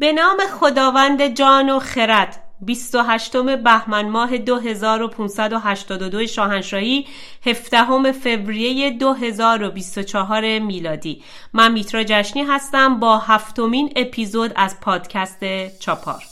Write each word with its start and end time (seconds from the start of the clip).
به 0.00 0.12
نام 0.12 0.36
خداوند 0.60 1.26
جان 1.26 1.70
و 1.70 1.78
خرد 1.78 2.40
28 2.60 3.36
بهمن 3.36 4.08
ماه 4.08 4.38
2582 4.38 6.26
شاهنشاهی 6.26 7.06
17 7.46 8.12
فوریه 8.12 8.90
2024 8.90 10.58
میلادی. 10.58 11.22
من 11.52 11.72
میترا 11.72 12.04
جشنی 12.04 12.42
هستم 12.42 13.00
با 13.00 13.18
هفتمین 13.18 13.92
اپیزود 13.96 14.52
از 14.56 14.80
پادکست 14.80 15.44
چاپار. 15.78 16.22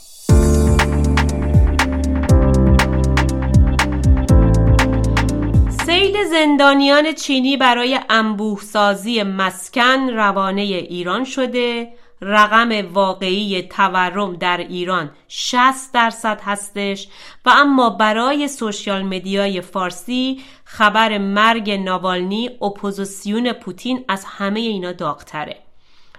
سیل 5.85 6.23
زندانیان 6.23 7.13
چینی 7.13 7.57
برای 7.57 7.99
انبوه 8.09 8.61
سازی 8.61 9.23
مسکن 9.23 10.09
روانه 10.09 10.61
ایران 10.61 11.23
شده. 11.23 11.87
رقم 12.21 12.93
واقعی 12.93 13.61
تورم 13.61 14.35
در 14.35 14.57
ایران 14.57 15.11
60 15.27 15.93
درصد 15.93 16.41
هستش 16.43 17.07
و 17.45 17.49
اما 17.49 17.89
برای 17.89 18.47
social 18.47 19.01
media 19.01 19.51
ی 19.51 19.61
فارسی 19.61 20.41
خبر 20.63 21.17
مرگ 21.17 21.71
ناوالنی 21.71 22.49
اپوزیسیون 22.61 23.53
پوتین 23.53 24.05
از 24.07 24.25
همه 24.25 24.59
اینا 24.59 24.91
داغتره. 24.91 25.57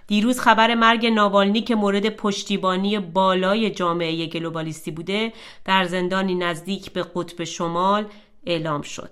دیروز 0.06 0.41
خبر 0.41 0.74
مرگ 0.74 1.06
ناوالنی 1.06 1.60
که 1.60 1.74
مورد 1.74 2.08
پشتیبانی 2.08 2.98
بالای 2.98 3.70
جامعه 3.70 4.27
globalist 4.27 4.84
ی 4.84 4.90
بوده 4.91 5.33
در 5.64 5.84
زندانی 5.84 6.34
نزدیک 6.34 6.92
به 6.92 7.06
قطب 7.14 7.44
شمال 7.44 8.06
اعلام 8.46 8.83
شد. 8.83 9.10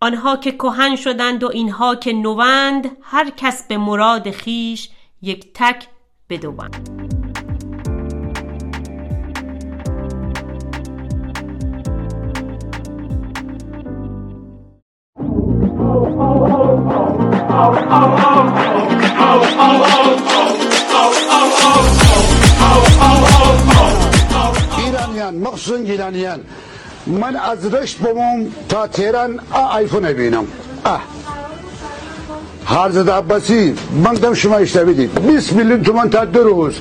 آنها 0.00 0.36
که 0.36 0.52
کهن 0.52 0.96
شدند 0.96 1.44
و 1.44 1.48
اینها 1.48 1.94
که 1.94 2.12
نوند 2.12 2.96
هر 3.02 3.30
کس 3.30 3.66
به 3.68 3.76
مراد 3.76 4.30
خویش 4.30 4.88
یک 5.22 5.52
تک 5.54 5.88
بدوند 6.30 6.88
ایرانیان 24.78 25.34
مخصوصا 25.34 25.76
ایرانیان 25.76 26.40
من 27.06 27.36
از 27.36 27.74
رشت 27.74 27.98
بموم 27.98 28.52
تا 28.68 28.86
تهران 28.86 29.40
آیفون 29.52 30.12
بینم 30.12 30.46
اه 30.84 31.11
حرزد 32.64 33.10
عباسی 33.10 33.74
من 34.04 34.34
شما 34.34 34.56
اشتبیدید 34.56 35.26
20 35.26 35.52
میلیون 35.52 35.82
تومان 35.82 36.10
تا 36.10 36.24
دو 36.24 36.42
روز 36.42 36.78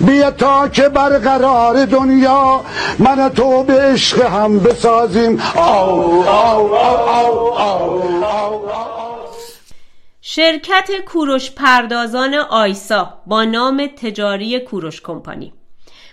بیا 0.00 0.30
تا 0.30 0.68
که 0.68 0.88
برقرار 0.88 1.84
دنیا 1.84 2.60
من 2.98 3.28
تو 3.28 3.64
به 3.64 3.80
عشق 3.80 4.22
هم 4.22 4.58
بسازیم 4.58 5.42
آو 5.56 6.24
آو 6.28 6.74
آو 6.74 7.54
آو 7.54 8.02
شرکت 10.34 10.90
کوروش 11.06 11.50
پردازان 11.50 12.34
آیسا 12.34 13.14
با 13.26 13.44
نام 13.44 13.86
تجاری 13.86 14.60
کوروش 14.60 15.00
کمپانی. 15.00 15.52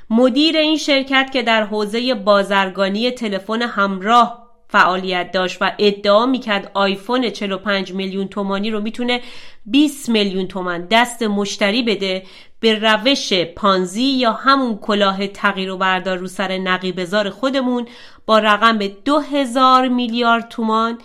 مدیر 0.09 0.58
این 0.58 0.78
شرکت 0.78 1.30
که 1.33 1.44
در 1.44 1.64
حوزه 1.64 2.14
بازرگانی 2.14 3.11
تلفن 3.11 3.61
همراه 3.61 4.48
فعالیت 4.72 5.31
داشت 5.31 5.58
و 5.62 5.72
ادعا 5.80 6.25
می‌کرد 6.25 6.72
آیفون 6.73 7.30
45 7.30 7.94
میلیون 7.94 8.28
تومانی 8.28 8.72
رو 8.72 8.80
می‌تونه 8.80 9.22
20 9.66 10.09
میلیون 10.09 10.48
تومن 10.48 10.88
دست 10.92 11.23
مشتری 11.23 11.84
بده 11.84 12.23
به 12.59 12.80
روش 12.80 13.34
پانزی 13.34 14.03
یا 14.03 14.31
همون 14.31 14.78
کلاه 14.78 15.28
تغییر 15.28 15.72
و 15.72 15.78
بردار 15.78 16.17
رو 16.17 16.28
سر 16.28 16.58
نقیبزار 16.58 17.30
خودمون 17.30 17.88
با 18.26 18.39
رقم 18.39 18.78
2000 18.78 19.88
میلیارد 19.88 20.48
تومان 20.50 20.98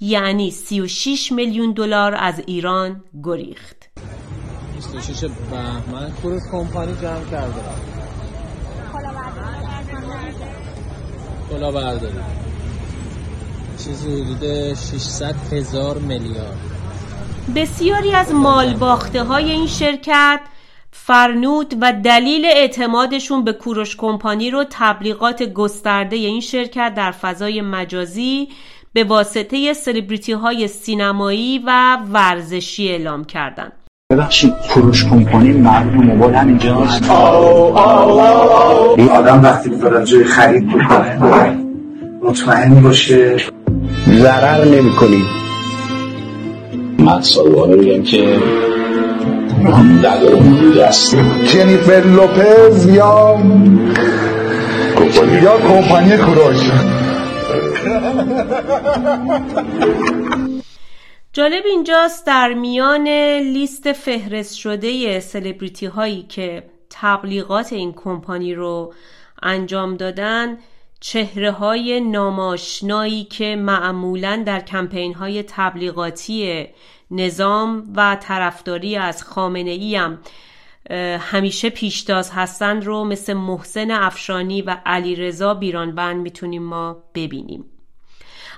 یعنی 0.00 0.50
36 0.50 1.32
میلیون 1.32 1.72
دلار 1.72 2.14
از 2.14 2.42
ایران 2.46 3.04
گریخت. 3.24 3.90
26 4.76 5.24
بهمن 5.50 6.12
کروز 6.22 6.42
کمپانی 6.52 6.92
جمع 6.92 7.30
کرده. 7.30 7.60
کلا 11.50 11.72
برداری 11.72 12.14
چیزی 13.84 14.22
حدود 14.22 14.74
600 14.74 15.34
هزار 15.52 15.98
میلیارد. 15.98 16.58
بسیاری 17.56 18.12
از 18.12 18.32
مال 18.34 18.74
باخته 18.74 19.22
های 19.22 19.50
این 19.50 19.66
شرکت 19.66 20.40
فرنود 20.90 21.74
و 21.80 21.92
دلیل 21.92 22.44
اعتمادشون 22.44 23.44
به 23.44 23.52
کوروش 23.52 23.96
کمپانی 23.96 24.50
رو 24.50 24.64
تبلیغات 24.70 25.42
گسترده 25.42 26.16
این 26.16 26.40
شرکت 26.40 26.94
در 26.96 27.10
فضای 27.10 27.60
مجازی 27.60 28.48
به 28.92 29.04
واسطه 29.04 29.72
سلبریتی 29.72 30.32
های 30.32 30.68
سینمایی 30.68 31.58
و 31.66 31.98
ورزشی 32.12 32.88
اعلام 32.88 33.24
کردند. 33.24 33.72
ببخشید 34.12 34.54
کوروش 34.74 35.04
کمپانی 35.04 35.52
مربوط 35.52 36.04
موبایل 36.04 36.34
همینجاست 36.34 37.10
این 38.98 39.08
آدم 39.08 39.42
وقتی 39.42 39.70
میفرد 39.70 40.04
جای 40.04 40.24
خرید 40.24 40.68
بکنه 40.68 41.70
مطمئن 42.22 42.82
باشه. 42.82 43.36
ضرر 44.20 44.64
نمی 44.64 44.90
کنیم 44.90 45.26
من 46.98 47.22
سالوانه 47.22 48.02
که 48.02 48.38
جنیفر 51.44 52.02
لوپز 52.06 52.86
یا 52.86 53.38
یا 55.42 55.58
کمپانی 55.58 56.16
کوروش 56.16 56.70
جالب 61.32 61.62
اینجاست 61.66 62.26
در 62.26 62.54
میان 62.54 63.08
لیست 63.38 63.92
فهرست 63.92 64.54
شده 64.54 65.20
سلبریتی 65.20 65.86
هایی 65.86 66.22
که 66.28 66.62
تبلیغات 66.90 67.72
این 67.72 67.92
کمپانی 67.92 68.54
رو 68.54 68.94
انجام 69.42 69.96
دادن 69.96 70.58
چهره 71.00 71.50
های 71.50 72.00
ناماشنایی 72.00 73.24
که 73.24 73.56
معمولا 73.56 74.42
در 74.46 74.60
کمپین 74.60 75.14
های 75.14 75.42
تبلیغاتی 75.42 76.66
نظام 77.10 77.92
و 77.96 78.16
طرفداری 78.20 78.96
از 78.96 79.24
خامنه 79.24 79.70
ای 79.70 79.96
هم 79.96 80.18
همیشه 81.20 81.70
پیشتاز 81.70 82.30
هستند 82.30 82.84
رو 82.84 83.04
مثل 83.04 83.32
محسن 83.32 83.90
افشانی 83.90 84.62
و 84.62 84.76
علی 84.86 85.14
رضا 85.14 85.54
بیرانبند 85.54 86.16
می‌تونیم 86.16 86.62
ما 86.62 86.96
ببینیم. 87.14 87.64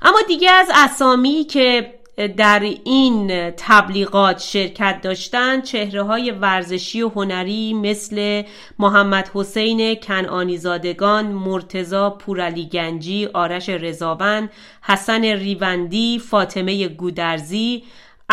اما 0.03 0.19
دیگه 0.29 0.51
از 0.51 0.69
اسامی 0.75 1.45
که 1.45 1.95
در 2.17 2.61
این 2.85 3.51
تبلیغات 3.51 4.41
شرکت 4.41 5.01
داشتن 5.03 5.61
چهره 5.61 6.03
های 6.03 6.31
ورزشی 6.31 7.03
و 7.03 7.09
هنری 7.09 7.75
مثل 7.75 8.43
محمد 8.79 9.31
حسین 9.35 9.95
کنعانی 9.95 10.57
زادگان، 10.59 11.27
مرتزا 11.27 12.11
پورعلی 12.11 12.69
گنجی، 12.69 13.27
آرش 13.27 13.69
رضاوند، 13.69 14.51
حسن 14.83 15.25
ریوندی، 15.25 16.19
فاطمه 16.19 16.89
گودرزی، 16.89 17.85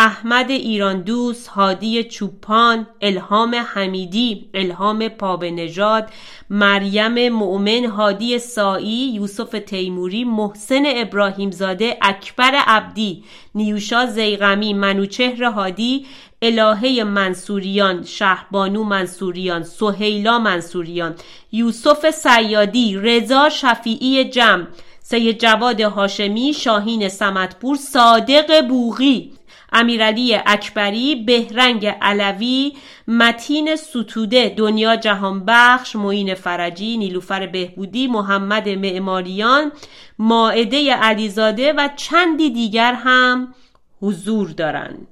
احمد 0.01 0.51
ایران 0.51 1.01
دوست، 1.01 1.47
هادی 1.47 2.03
چوپان، 2.03 2.87
الهام 3.01 3.55
حمیدی، 3.55 4.49
الهام 4.53 5.07
پابنژاد، 5.07 6.09
مریم 6.49 7.29
مؤمن، 7.29 7.85
هادی 7.85 8.39
سایی، 8.39 9.11
یوسف 9.13 9.51
تیموری، 9.67 10.23
محسن 10.23 10.83
ابراهیمزاده، 10.85 11.97
اکبر 12.01 12.51
عبدی، 12.67 13.23
نیوشا 13.55 14.05
زیغمی، 14.05 14.73
منوچهر 14.73 15.43
هادی، 15.43 16.05
الهه 16.41 17.03
منصوریان، 17.03 18.03
شهبانو 18.03 18.83
منصوریان، 18.83 19.63
سهیلا 19.63 20.39
منصوریان، 20.39 21.15
یوسف 21.51 22.09
سیادی، 22.09 22.97
رضا 22.97 23.49
شفیعی 23.49 24.25
جمع، 24.25 24.65
سید 25.01 25.39
جواد 25.39 25.81
هاشمی، 25.81 26.53
شاهین 26.53 27.09
سمتپور، 27.09 27.75
صادق 27.75 28.67
بوغی. 28.67 29.38
امیرعلی 29.71 30.35
اکبری 30.45 31.15
بهرنگ 31.15 31.85
علوی 32.01 32.73
متین 33.07 33.75
ستوده 33.75 34.53
دنیا 34.57 34.95
جهانبخش 34.95 35.95
معین 35.95 36.33
فرجی 36.33 36.97
نیلوفر 36.97 37.47
بهبودی 37.47 38.07
محمد 38.07 38.69
معماریان 38.69 39.71
ماعده 40.19 40.93
علیزاده 40.93 41.73
و 41.73 41.89
چندی 41.95 42.49
دیگر 42.49 42.93
هم 42.93 43.53
حضور 44.01 44.49
دارند 44.49 45.07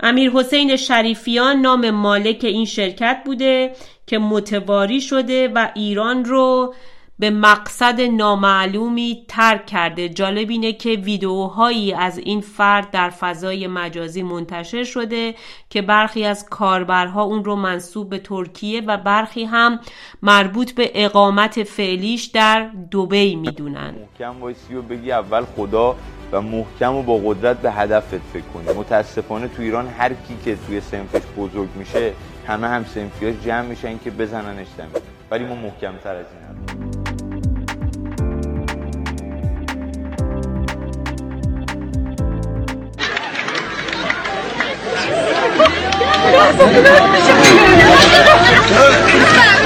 امیر 0.00 0.30
حسین 0.30 0.76
شریفیان 0.76 1.56
نام 1.56 1.90
مالک 1.90 2.40
این 2.42 2.64
شرکت 2.64 3.22
بوده 3.24 3.76
که 4.06 4.18
متواری 4.18 5.00
شده 5.00 5.48
و 5.48 5.68
ایران 5.74 6.24
رو 6.24 6.74
به 7.18 7.30
مقصد 7.30 8.00
نامعلومی 8.00 9.24
ترک 9.28 9.66
کرده. 9.66 10.08
جالب 10.08 10.50
اینه 10.50 10.72
که 10.72 10.90
ویدیوهایی 10.90 11.94
از 11.94 12.18
این 12.18 12.40
فرد 12.40 12.90
در 12.90 13.10
فضای 13.10 13.66
مجازی 13.66 14.22
منتشر 14.22 14.84
شده 14.84 15.34
که 15.70 15.82
برخی 15.82 16.24
از 16.24 16.46
کاربرها 16.50 17.22
اون 17.22 17.44
رو 17.44 17.56
منصوب 17.56 18.10
به 18.10 18.18
ترکیه 18.18 18.80
و 18.80 18.96
برخی 18.96 19.44
هم 19.44 19.80
مربوط 20.22 20.72
به 20.72 20.90
اقامت 20.94 21.62
فعلیش 21.62 22.24
در 22.24 22.70
دوبی 22.90 23.36
می‌دونن 23.36 23.94
محکم 24.00 24.40
وایسی 24.40 24.74
و 24.74 24.82
بگی 24.82 25.12
اول 25.12 25.44
خدا 25.56 25.96
و 26.32 26.40
محکم 26.40 26.94
و 26.94 27.02
با 27.02 27.20
قدرت 27.24 27.58
به 27.58 27.72
هدفت 27.72 28.18
فکر 28.32 28.42
کنی. 28.54 28.78
متاسفانه 28.78 29.48
تو 29.48 29.62
ایران 29.62 29.88
هر 29.88 30.08
کی 30.08 30.36
که 30.44 30.56
توی 30.66 30.80
سنفش 30.80 31.22
بزرگ 31.36 31.68
میشه 31.76 32.12
همه 32.46 32.68
هم 32.68 32.84
سنفیاش 32.84 33.34
جمع 33.44 33.66
میشن 33.66 33.98
که 33.98 34.10
بزننش 34.10 34.66
زمین. 34.76 35.02
ولی 35.30 35.44
ما 35.44 35.54
محکم 35.54 35.92
تر 36.04 36.14
از 36.14 36.26
این. 36.40 36.43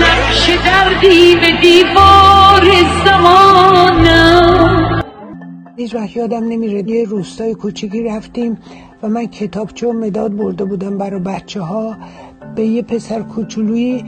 نقش 0.00 0.50
دردی 0.64 1.36
به 1.36 1.52
دیوار 1.62 2.64
زمانم؟ 3.04 5.02
هیچ 5.76 5.94
وقت 5.94 6.16
یادم 6.16 6.44
نمیره 6.44 6.90
یه 6.90 7.04
روستای 7.04 7.54
کوچیکی 7.54 8.02
رفتیم 8.02 8.58
و 9.02 9.08
من 9.08 9.26
کتابچه 9.26 9.88
و 9.88 9.92
مداد 9.92 10.36
برده 10.36 10.64
بودم 10.64 10.98
برای 10.98 11.20
بچه 11.20 11.60
ها 11.60 11.96
به 12.54 12.66
یه 12.66 12.82
پسر 12.82 13.22
کوچولویی 13.22 14.04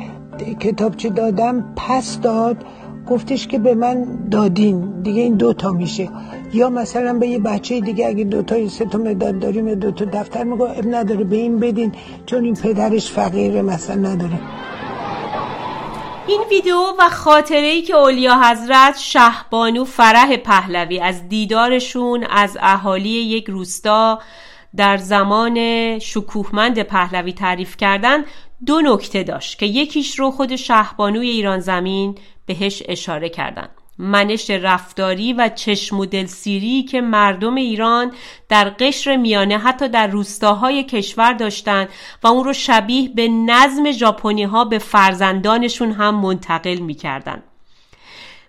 کتابچه 0.60 1.08
دادم 1.08 1.74
پس 1.76 2.20
داد. 2.20 2.64
گفتش 3.10 3.46
که 3.46 3.58
به 3.58 3.74
من 3.74 4.28
دادین. 4.30 5.02
دیگه 5.02 5.22
این 5.22 5.34
دوتا 5.34 5.72
میشه. 5.72 6.08
یا 6.52 6.70
مثلا 6.70 7.18
به 7.18 7.28
یه 7.28 7.38
بچه 7.38 7.80
دیگه 7.80 8.06
اگه 8.06 8.24
دوتا 8.24 8.68
سه 8.68 8.84
تا 8.84 8.98
مداد 8.98 9.38
داریم 9.38 9.68
یا 9.68 9.74
دوتا 9.74 10.04
دفتر 10.04 10.44
میگو 10.44 10.64
اب 10.64 10.84
نداره 10.86 11.24
به 11.24 11.36
این 11.36 11.58
بدین. 11.58 11.92
چون 12.26 12.44
این 12.44 12.54
پدرش 12.54 13.10
فقیره 13.10 13.62
مثلا 13.62 13.94
نداره. 13.94 14.40
این 16.26 16.40
ویدیو 16.50 16.76
و 16.98 17.08
خاطره 17.08 17.66
ای 17.66 17.82
که 17.82 17.96
اولیا 17.96 18.42
حضرت 18.42 18.98
شهبانو 18.98 19.84
فرح 19.84 20.36
پهلوی 20.36 21.00
از 21.00 21.28
دیدارشون 21.28 22.24
از 22.30 22.58
اهالی 22.60 23.08
یک 23.08 23.44
روستا 23.44 24.18
در 24.76 24.96
زمان 24.96 25.58
شکوهمند 25.98 26.82
پهلوی 26.82 27.32
تعریف 27.32 27.76
کردن 27.76 28.24
دو 28.66 28.80
نکته 28.80 29.22
داشت 29.22 29.58
که 29.58 29.66
یکیش 29.66 30.18
رو 30.18 30.30
خود 30.30 30.56
شهبانوی 30.56 31.30
ایران 31.30 31.60
زمین 31.60 32.18
بهش 32.50 32.82
اشاره 32.88 33.28
کردن. 33.28 33.68
منش 33.98 34.50
رفتاری 34.50 35.32
و 35.32 35.48
چشم 35.48 35.98
و 35.98 36.06
دلسیری 36.06 36.82
که 36.82 37.00
مردم 37.00 37.54
ایران 37.54 38.12
در 38.48 38.70
قشر 38.70 39.16
میانه 39.16 39.58
حتی 39.58 39.88
در 39.88 40.06
روستاهای 40.06 40.84
کشور 40.84 41.32
داشتند 41.32 41.88
و 42.22 42.26
اون 42.26 42.44
رو 42.44 42.52
شبیه 42.52 43.08
به 43.08 43.28
نظم 43.28 43.90
ژاپنی 43.90 44.42
ها 44.42 44.64
به 44.64 44.78
فرزندانشون 44.78 45.92
هم 45.92 46.14
منتقل 46.14 46.76
می‌کردن. 46.76 47.42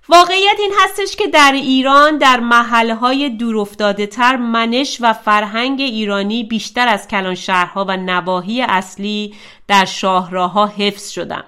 واقعیت 0.10 0.58
این 0.60 0.72
هستش 0.84 1.16
که 1.16 1.28
در 1.28 1.52
ایران 1.56 2.18
در 2.18 2.40
محلهای 2.40 3.30
دورافتاده 3.30 4.08
تر 4.08 4.36
منش 4.36 4.98
و 5.02 5.14
فرهنگ 5.14 5.82
ایرانی 5.82 6.44
بیشتر 6.44 6.88
از 6.88 7.08
کلان 7.08 7.36
شهرها 7.36 7.86
و 7.88 7.98
نواحی 7.98 8.62
اصلی 8.62 9.36
در 9.68 9.86
شاهراها 9.86 10.66
حفظ 10.68 11.10
شدن. 11.10 11.44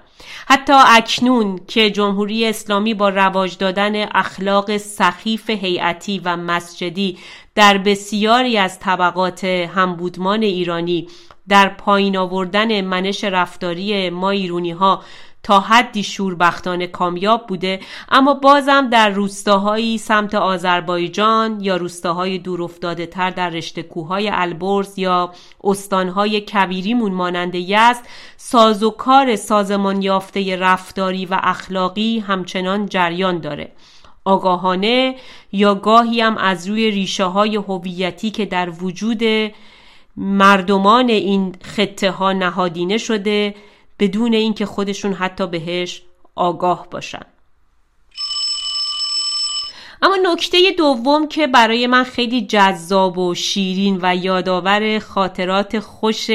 حتی 0.46 0.72
اکنون 0.72 1.60
که 1.66 1.90
جمهوری 1.90 2.46
اسلامی 2.46 2.94
با 2.94 3.08
رواج 3.08 3.58
دادن 3.58 4.08
اخلاق 4.14 4.76
سخیف 4.76 5.50
هیئتی 5.50 6.18
و 6.24 6.36
مسجدی 6.36 7.18
در 7.54 7.78
بسیاری 7.78 8.58
از 8.58 8.80
طبقات 8.80 9.44
همبودمان 9.44 10.42
ایرانی 10.42 11.08
در 11.48 11.68
پایین 11.68 12.16
آوردن 12.16 12.80
منش 12.80 13.24
رفتاری 13.24 14.10
ما 14.10 14.30
ایرونی 14.30 14.70
ها 14.70 15.02
تا 15.44 15.60
حدی 15.60 16.02
شوربختانه 16.02 16.86
کامیاب 16.86 17.46
بوده 17.46 17.80
اما 18.08 18.34
بازم 18.34 18.88
در 18.90 19.08
روستاهایی 19.08 19.98
سمت 19.98 20.34
آذربایجان 20.34 21.60
یا 21.60 21.76
روستاهای 21.76 22.38
دورافتاده 22.38 23.06
تر 23.06 23.30
در 23.30 23.50
رشته 23.50 23.82
کوههای 23.82 24.28
البرز 24.28 24.98
یا 24.98 25.32
استانهای 25.64 26.40
کبیریمون 26.40 27.12
مانند 27.12 27.54
یزد 27.54 28.06
سازوکار 28.46 29.36
سازمان 29.36 30.02
یافته 30.02 30.56
رفتاری 30.56 31.26
و 31.26 31.40
اخلاقی 31.42 32.18
همچنان 32.18 32.86
جریان 32.86 33.38
داره. 33.38 33.72
آگاهانه 34.24 35.16
یا 35.52 35.74
گاهی 35.74 36.20
هم 36.20 36.36
از 36.38 36.68
روی 36.68 36.90
ریشه 36.90 37.24
های 37.24 37.56
هویتی 37.56 38.30
که 38.30 38.46
در 38.46 38.70
وجود 38.70 39.22
مردمان 40.16 41.08
این 41.08 41.56
خطه 41.62 42.10
ها 42.10 42.32
نهادینه 42.32 42.98
شده 42.98 43.54
بدون 43.98 44.34
اینکه 44.34 44.66
خودشون 44.66 45.12
حتی 45.12 45.46
بهش 45.46 46.02
آگاه 46.34 46.86
باشن. 46.90 47.26
اما 50.02 50.16
نکته 50.32 50.58
دوم 50.78 51.28
که 51.28 51.46
برای 51.46 51.86
من 51.86 52.04
خیلی 52.04 52.46
جذاب 52.46 53.18
و 53.18 53.34
شیرین 53.34 53.98
و 54.02 54.16
یادآور 54.16 54.98
خاطرات 54.98 55.78
خوش 55.78 56.30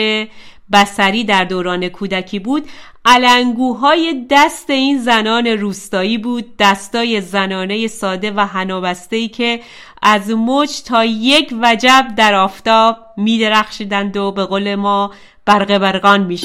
بسری 0.74 1.24
در 1.24 1.44
دوران 1.44 1.90
کودکی 1.90 2.40
بود 2.40 2.70
علنگوهای 3.06 4.26
دست 4.30 4.70
این 4.70 5.00
زنان 5.00 5.48
روستایی 5.48 6.18
بود 6.18 6.58
دستای 6.60 7.22
زنانه 7.22 7.88
ساده 7.88 8.32
و 8.32 8.40
هنابسته 8.40 9.28
که 9.28 9.62
از 10.02 10.30
مچ 10.30 10.84
تا 10.84 11.06
یک 11.06 11.54
وجب 11.62 12.08
در 12.18 12.36
آفتاب 12.36 12.98
میدرخشیدند 13.18 14.18
و 14.18 14.32
به 14.32 14.46
قول 14.46 14.76
ما 14.76 15.14
برق 15.46 15.78
برقان 15.78 16.24
می 16.24 16.40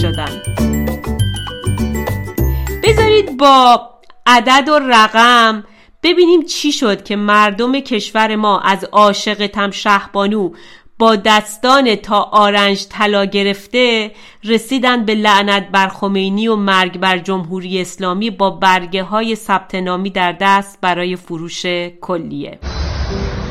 بذارید 2.82 3.37
با 3.37 3.91
عدد 4.27 4.69
و 4.69 4.79
رقم 4.79 5.65
ببینیم 6.03 6.43
چی 6.43 6.73
شد 6.73 7.05
که 7.05 7.17
مردم 7.17 7.81
کشور 7.81 8.37
ما 8.37 8.61
از 8.61 8.85
عاشق 8.85 9.47
تم 9.47 9.70
شهبانو 9.70 10.50
با 10.99 11.17
دستان 11.17 11.94
تا 11.94 12.23
آرنج 12.23 12.87
طلا 12.88 13.25
گرفته 13.25 14.11
رسیدن 14.44 15.05
به 15.05 15.14
لعنت 15.14 15.69
بر 15.69 15.88
خمینی 15.88 16.49
و 16.49 16.56
مرگ 16.56 16.99
بر 16.99 17.19
جمهوری 17.19 17.81
اسلامی 17.81 18.31
با 18.31 18.50
برگه 18.50 19.02
های 19.02 19.37
ثبت 19.37 19.75
نامی 19.75 20.11
در 20.11 20.32
دست 20.41 20.79
برای 20.81 21.17
فروش 21.17 21.67
کلیه. 22.00 22.58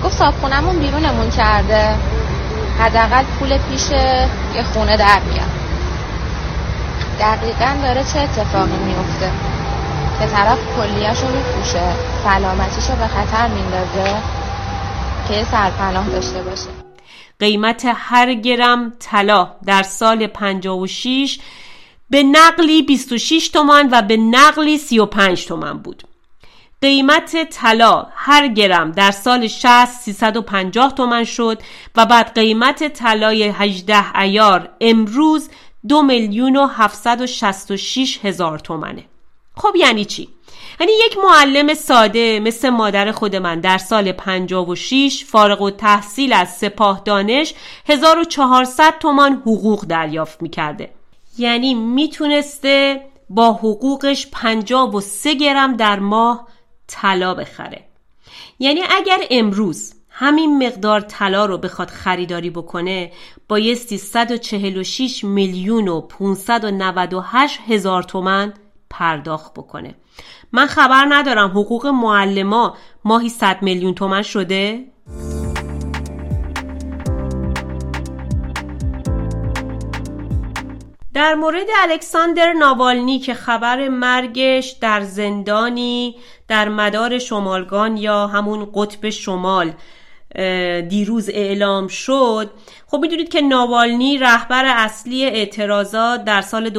گفت 0.03 0.13
صابخونمون 0.17 0.79
بیرونمون 0.79 1.29
کرده. 1.29 1.95
حداقل 2.79 3.23
پول 3.39 3.57
پیش 3.57 3.91
یه 4.55 4.63
خونه 4.73 4.97
در 4.97 5.19
میاد. 5.19 5.51
دقیقا 7.19 7.75
داره 7.83 8.03
چه 8.03 8.19
اتفاقی 8.19 8.77
میفته 8.85 9.31
که 10.19 10.25
طرف 10.25 10.59
کلیهش 10.77 11.19
رو 11.19 11.27
میپوشه 11.27 11.83
سلامتیش 12.23 12.89
رو 12.89 12.95
به 12.95 13.07
خطر 13.07 13.47
میندازه 13.47 14.15
که 15.27 15.43
سرپناه 15.51 16.09
داشته 16.09 16.41
باشه. 16.41 16.82
قیمت 17.43 17.85
هر 17.95 18.33
گرم 18.33 18.93
طلا 18.99 19.55
در 19.65 19.83
سال 19.83 20.27
56 20.27 21.39
به 22.09 22.23
نقلی 22.23 22.81
26 22.81 23.49
تومان 23.49 23.89
و 23.91 24.01
به 24.01 24.17
نقلی 24.17 24.77
35 24.77 25.45
تومان 25.45 25.77
بود 25.77 26.03
قیمت 26.81 27.43
طلا 27.43 28.07
هر 28.15 28.47
گرم 28.47 28.91
در 28.91 29.11
سال 29.11 29.47
60 29.47 29.85
350 29.85 30.93
تومن 30.93 31.23
شد 31.23 31.61
و 31.95 32.05
بعد 32.05 32.35
قیمت 32.35 32.87
طلای 32.87 33.43
18 33.43 34.19
ایار 34.19 34.69
امروز 34.81 35.49
دو 35.87 36.01
میلیون 36.01 36.55
و 36.55 36.67
766 36.67 38.19
هزار 38.23 38.59
تومنه 38.59 39.05
خب 39.55 39.75
یعنی 39.75 40.05
چی؟ 40.05 40.29
یعنی 40.79 40.91
یک 41.05 41.17
معلم 41.17 41.73
ساده 41.73 42.39
مثل 42.39 42.69
مادر 42.69 43.11
خود 43.11 43.35
من 43.35 43.59
در 43.59 43.77
سال 43.77 44.11
56 44.11 45.25
فارغ 45.27 45.61
و 45.61 45.71
تحصیل 45.71 46.33
از 46.33 46.57
سپاه 46.57 47.01
دانش 47.05 47.53
1400 47.87 48.97
تومان 48.99 49.33
حقوق 49.33 49.85
دریافت 49.85 50.41
می‌کرده. 50.41 50.89
یعنی 51.37 51.73
می‌تونسته 51.73 53.01
با 53.29 53.53
حقوقش 53.53 54.27
53 54.31 55.33
گرم 55.33 55.75
در 55.75 55.99
ماه 55.99 56.47
طلا 56.87 57.33
بخره. 57.33 57.85
یعنی 58.59 58.81
اگر 58.89 59.17
امروز 59.31 59.93
همین 60.09 60.67
مقدار 60.67 61.01
طلا 61.01 61.45
رو 61.45 61.57
بخواد 61.57 61.89
خریداری 61.89 62.49
بکنه 62.49 63.11
بایستی 63.47 63.97
146 63.97 65.23
میلیون 65.23 65.87
و 65.87 66.01
598 66.01 67.59
هزار 67.67 68.03
تومن 68.03 68.53
پرداخت 68.89 69.53
بکنه. 69.53 69.95
من 70.55 70.65
خبر 70.65 71.05
ندارم 71.09 71.49
حقوق 71.49 71.87
معلما 71.87 72.77
ماهی 73.05 73.29
100 73.29 73.57
میلیون 73.61 73.93
تومن 73.93 74.21
شده؟ 74.21 74.85
در 81.13 81.35
مورد 81.35 81.67
الکساندر 81.81 82.53
ناوالنی 82.53 83.19
که 83.19 83.33
خبر 83.33 83.89
مرگش 83.89 84.75
در 84.81 85.01
زندانی 85.01 86.15
در 86.47 86.69
مدار 86.69 87.19
شمالگان 87.19 87.97
یا 87.97 88.27
همون 88.27 88.67
قطب 88.75 89.09
شمال 89.09 89.73
دیروز 90.89 91.29
اعلام 91.29 91.87
شد. 91.87 92.51
خب 92.87 92.97
می‌دونید 92.97 93.29
که 93.29 93.41
ناوالنی 93.41 94.17
رهبر 94.17 94.65
اصلی 94.65 95.25
اعتراضات 95.25 96.23
در 96.23 96.41
سال 96.41 96.69
2011-2012 96.69 96.73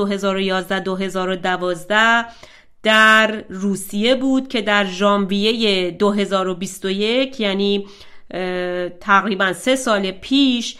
در 2.84 3.44
روسیه 3.48 4.14
بود 4.14 4.48
که 4.48 4.62
در 4.62 4.84
ژانویه 4.84 5.90
2021 5.90 7.40
یعنی 7.40 7.86
تقریبا 9.00 9.52
سه 9.52 9.76
سال 9.76 10.10
پیش 10.10 10.76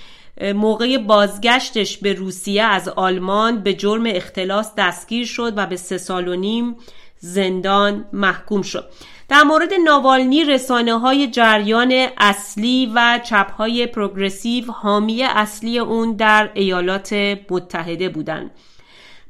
موقع 0.55 0.99
بازگشتش 0.99 1.99
به 1.99 2.13
روسیه 2.13 2.63
از 2.63 2.89
آلمان 2.89 3.63
به 3.63 3.75
جرم 3.75 4.07
اختلاس 4.07 4.73
دستگیر 4.79 5.27
شد 5.27 5.53
و 5.57 5.67
به 5.67 5.77
سه 5.77 5.99
سال 5.99 6.29
و 6.29 6.37
نیم 6.37 6.77
زندان 7.19 8.05
محکوم 8.13 8.63
شد 8.63 8.91
در 9.29 9.43
مورد 9.43 9.75
ناوالنی 9.85 10.45
رسانه 10.45 10.99
های 10.99 11.27
جریان 11.27 12.07
اصلی 12.19 12.93
و 12.95 13.21
چپ 13.25 13.51
های 13.51 13.87
پروگرسیو 13.87 14.73
حامی 14.73 15.23
اصلی 15.23 15.79
اون 15.79 16.17
در 16.17 16.51
ایالات 16.55 17.13
متحده 17.51 18.09
بودند. 18.09 18.51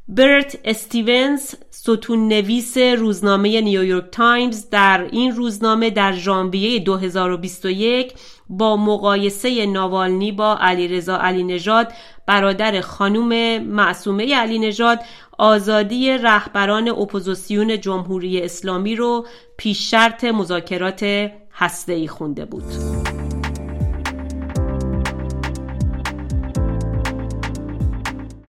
برت 0.08 0.58
استیونز 0.64 1.54
ستون 1.70 2.28
نویس 2.28 2.78
روزنامه 2.78 3.61
نیویورک 3.61 4.04
تایمز 4.12 4.70
در 4.70 5.08
این 5.12 5.32
روزنامه 5.37 5.90
در 5.90 6.12
ژانویه 6.12 6.78
2021 6.78 8.12
با 8.49 8.76
مقایسه 8.76 9.66
ناوالنی 9.66 10.32
با 10.32 10.58
علیرضا 10.61 11.16
علی 11.16 11.44
نژاد 11.44 11.92
برادر 12.26 12.80
خانوم 12.80 13.58
معصومه 13.58 14.34
علی 14.34 14.58
نژاد 14.58 15.00
آزادی 15.38 16.11
رهبران 16.11 16.88
اپوزیسیون 16.88 17.80
جمهوری 17.80 18.42
اسلامی 18.42 18.96
رو 18.96 19.26
پیش 19.56 19.90
شرط 19.90 20.25
مذاکرات 20.25 21.30
هسته‌ای 21.52 22.08
خونده 22.08 22.44
بود. 22.44 22.64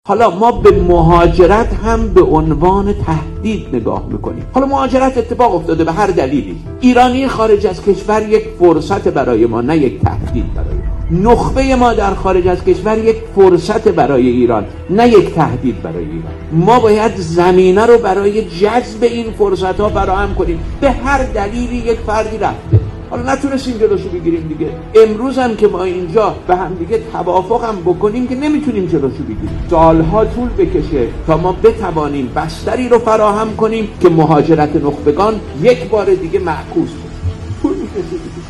حالا 0.07 0.29
ما 0.29 0.51
به 0.51 0.71
مهاجرت 0.71 1.73
هم 1.73 2.13
به 2.13 2.21
عنوان 2.21 2.93
تهدید 2.93 3.67
نگاه 3.73 4.03
می‌کنیم. 4.11 4.45
حالا 4.53 4.67
مهاجرت 4.67 5.17
اتفاق 5.17 5.55
افتاده 5.55 5.83
به 5.83 5.91
هر 5.91 6.07
دلیلی. 6.07 6.55
ایرانی 6.81 7.27
خارج 7.27 7.67
از 7.67 7.81
کشور 7.81 8.29
یک 8.29 8.43
فرصت 8.59 9.07
برای 9.07 9.45
ما 9.45 9.61
نه 9.61 9.77
یک 9.77 10.01
تهدید 10.01 10.53
برای 10.53 10.75
ما. 10.75 11.31
نخبه 11.31 11.75
ما 11.75 11.93
در 11.93 12.13
خارج 12.13 12.47
از 12.47 12.63
کشور 12.63 12.97
یک 12.97 13.15
فرصت 13.35 13.87
برای 13.87 14.27
ایران 14.27 14.65
نه 14.89 15.07
یک 15.07 15.35
تهدید 15.35 15.81
برای 15.81 16.03
ایران. 16.03 16.33
ما 16.51 16.79
باید 16.79 17.15
زمینه 17.15 17.85
رو 17.85 17.97
برای 17.97 18.45
جذب 18.45 19.03
این 19.03 19.31
فرصت 19.31 19.79
ها 19.79 19.89
فراهم 19.89 20.35
کنیم. 20.35 20.59
به 20.81 20.91
هر 20.91 21.23
دلیلی 21.23 21.77
یک 21.77 21.97
فردی 22.07 22.37
رفته. 22.37 22.86
حالا 23.09 23.33
نتونستیم 23.33 23.77
جلوشو 23.77 24.09
بگیریم 24.09 24.47
دیگه. 24.47 24.71
امروز 24.95 25.37
هم 25.37 25.55
که 25.55 25.67
ما 25.67 25.83
اینجا 25.83 26.35
به 26.47 26.55
هم 26.55 26.73
دیگه 26.73 27.01
توافق 27.11 27.63
هم 27.63 27.75
بکنیم 27.75 28.27
که 28.27 28.35
نمی‌تونیم 28.35 28.85
جلوشو 28.85 29.23
بگیریم. 29.23 29.49
سالها 29.69 30.25
طول 30.25 30.49
بکشه 30.49 31.07
تا 31.27 31.37
ما 31.37 31.51
بتوانیم 31.51 32.31
بستری 32.35 32.89
رو 32.89 32.99
فراهم 32.99 33.55
کنیم 33.55 33.87
که 34.01 34.09
مهاجرت 34.09 34.75
نخبگان 34.75 35.39
یک 35.61 35.89
بار 35.89 36.13
دیگه 36.13 36.39
معکوس 36.39 36.89
بشه. 36.89 37.61
طول 37.61 37.73
می‌کشه 37.73 38.01
دیگه. 38.01 38.41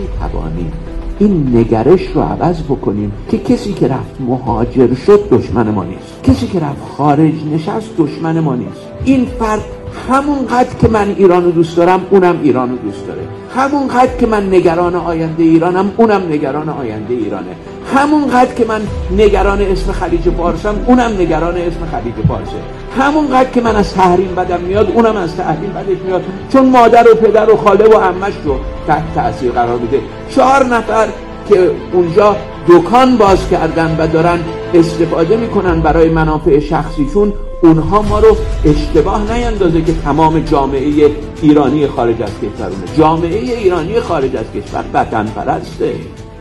می‌توانیم. 0.00 0.72
این 1.18 1.56
نگرش 1.56 2.06
رو 2.14 2.20
عوض 2.20 2.62
بکنیم 2.62 3.12
که 3.30 3.38
کسی 3.38 3.72
که 3.72 3.88
رفت 3.88 4.20
مهاجر 4.20 4.94
شد 4.94 5.28
دشمن 5.30 5.70
ما 5.70 5.84
نیست. 5.84 6.22
کسی 6.22 6.46
که 6.46 6.60
رفت 6.60 6.82
خارج 6.96 7.34
نشست 7.52 7.90
دشمن 7.98 8.40
ما 8.40 8.54
نیست. 8.56 8.80
این 9.04 9.24
فرد 9.24 9.64
همونقدر 10.10 10.74
که 10.74 10.88
من 10.88 11.14
ایران 11.18 11.50
دوست 11.50 11.76
دارم 11.76 12.00
اونم 12.10 12.40
ایران 12.42 12.78
دوست 12.84 13.06
داره. 13.06 13.22
همونقدر 13.56 14.16
که 14.16 14.26
من 14.26 14.54
نگران 14.54 14.94
آینده 14.94 15.42
ایرانم 15.42 15.92
اونم 15.96 16.22
نگران 16.32 16.68
آینده 16.68 17.14
ایرانه. 17.14 17.56
همونقدر 17.98 18.54
که 18.54 18.64
من 18.64 18.80
نگران 19.16 19.62
اسم 19.62 19.92
خلیج 19.92 20.30
فارسم 20.30 20.74
اونم 20.86 21.12
نگران 21.18 21.56
اسم 21.56 21.80
خلیج 21.92 22.14
فارسه 22.28 22.52
همونقدر 22.98 23.50
که 23.50 23.60
من 23.60 23.76
از 23.76 23.94
تحریم 23.94 24.34
بدم 24.34 24.60
میاد 24.60 24.90
اونم 24.90 25.16
از 25.16 25.36
تحریم 25.36 25.70
بدش 25.70 26.02
میاد. 26.06 26.22
چون 26.52 26.66
مادر 26.66 27.10
و 27.12 27.14
پدر 27.14 27.50
و 27.50 27.56
خاله 27.56 27.84
و 27.84 27.98
عمش 27.98 28.32
رو 28.44 28.56
تحت 28.86 29.14
تاثیر 29.14 29.52
قرار 29.52 29.78
میده. 29.78 30.00
چهار 30.30 30.64
نفر 30.64 31.08
که 31.48 31.70
اونجا 31.92 32.36
دکان 32.68 33.16
باز 33.16 33.48
کردن 33.50 33.96
و 33.98 34.06
دارن 34.06 34.38
استفاده 34.74 35.36
می‌کنن 35.36 35.80
برای 35.80 36.08
منافع 36.08 36.58
شخصیشون 36.58 37.32
اونها 37.62 38.02
ما 38.02 38.18
رو 38.18 38.36
اشتباه 38.64 39.32
نیندازه 39.32 39.82
که 39.82 39.92
تمام 40.04 40.40
جامعه 40.40 41.10
ایرانی 41.42 41.86
خارج 41.86 42.22
از 42.22 42.30
کشورونه 42.30 42.96
جامعه 42.98 43.38
ایرانی 43.38 44.00
خارج 44.00 44.36
از 44.36 44.44
کشور 44.54 44.84
وطن 44.94 45.26
پرسته 45.26 45.92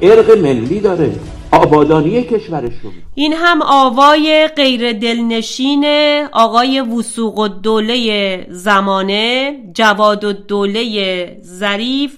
ارق 0.01 0.37
ملی 0.37 0.79
داره. 0.79 1.11
آبادانی 1.51 2.23
کشورش 2.23 2.73
رو 2.83 2.91
این 3.15 3.33
هم 3.33 3.61
آوای 3.61 4.49
غیر 4.55 4.93
دلنشین 4.93 5.85
آقای 6.31 6.81
وسوق 6.81 7.39
و 7.39 7.47
دوله 7.47 8.47
زمانه 8.49 9.55
جواد 9.73 10.23
و 10.23 10.33
دوله 10.33 11.37
ظریف 11.43 12.17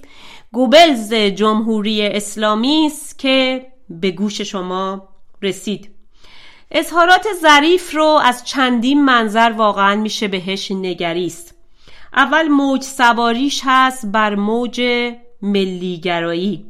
گوبلز 0.52 1.14
جمهوری 1.14 2.02
اسلامی 2.02 2.86
است 2.86 3.18
که 3.18 3.66
به 3.90 4.10
گوش 4.10 4.40
شما 4.40 5.08
رسید. 5.42 5.90
اظهارات 6.70 7.26
ظریف 7.42 7.94
رو 7.94 8.04
از 8.04 8.44
چندین 8.44 9.04
منظر 9.04 9.52
واقعا 9.56 9.96
میشه 9.96 10.28
بهش 10.28 10.70
نگریست. 10.70 11.54
اول 12.14 12.48
موج 12.48 12.82
سواریش 12.82 13.60
هست 13.64 14.06
بر 14.06 14.34
موج 14.34 14.80
ملیگرایی. 15.42 16.64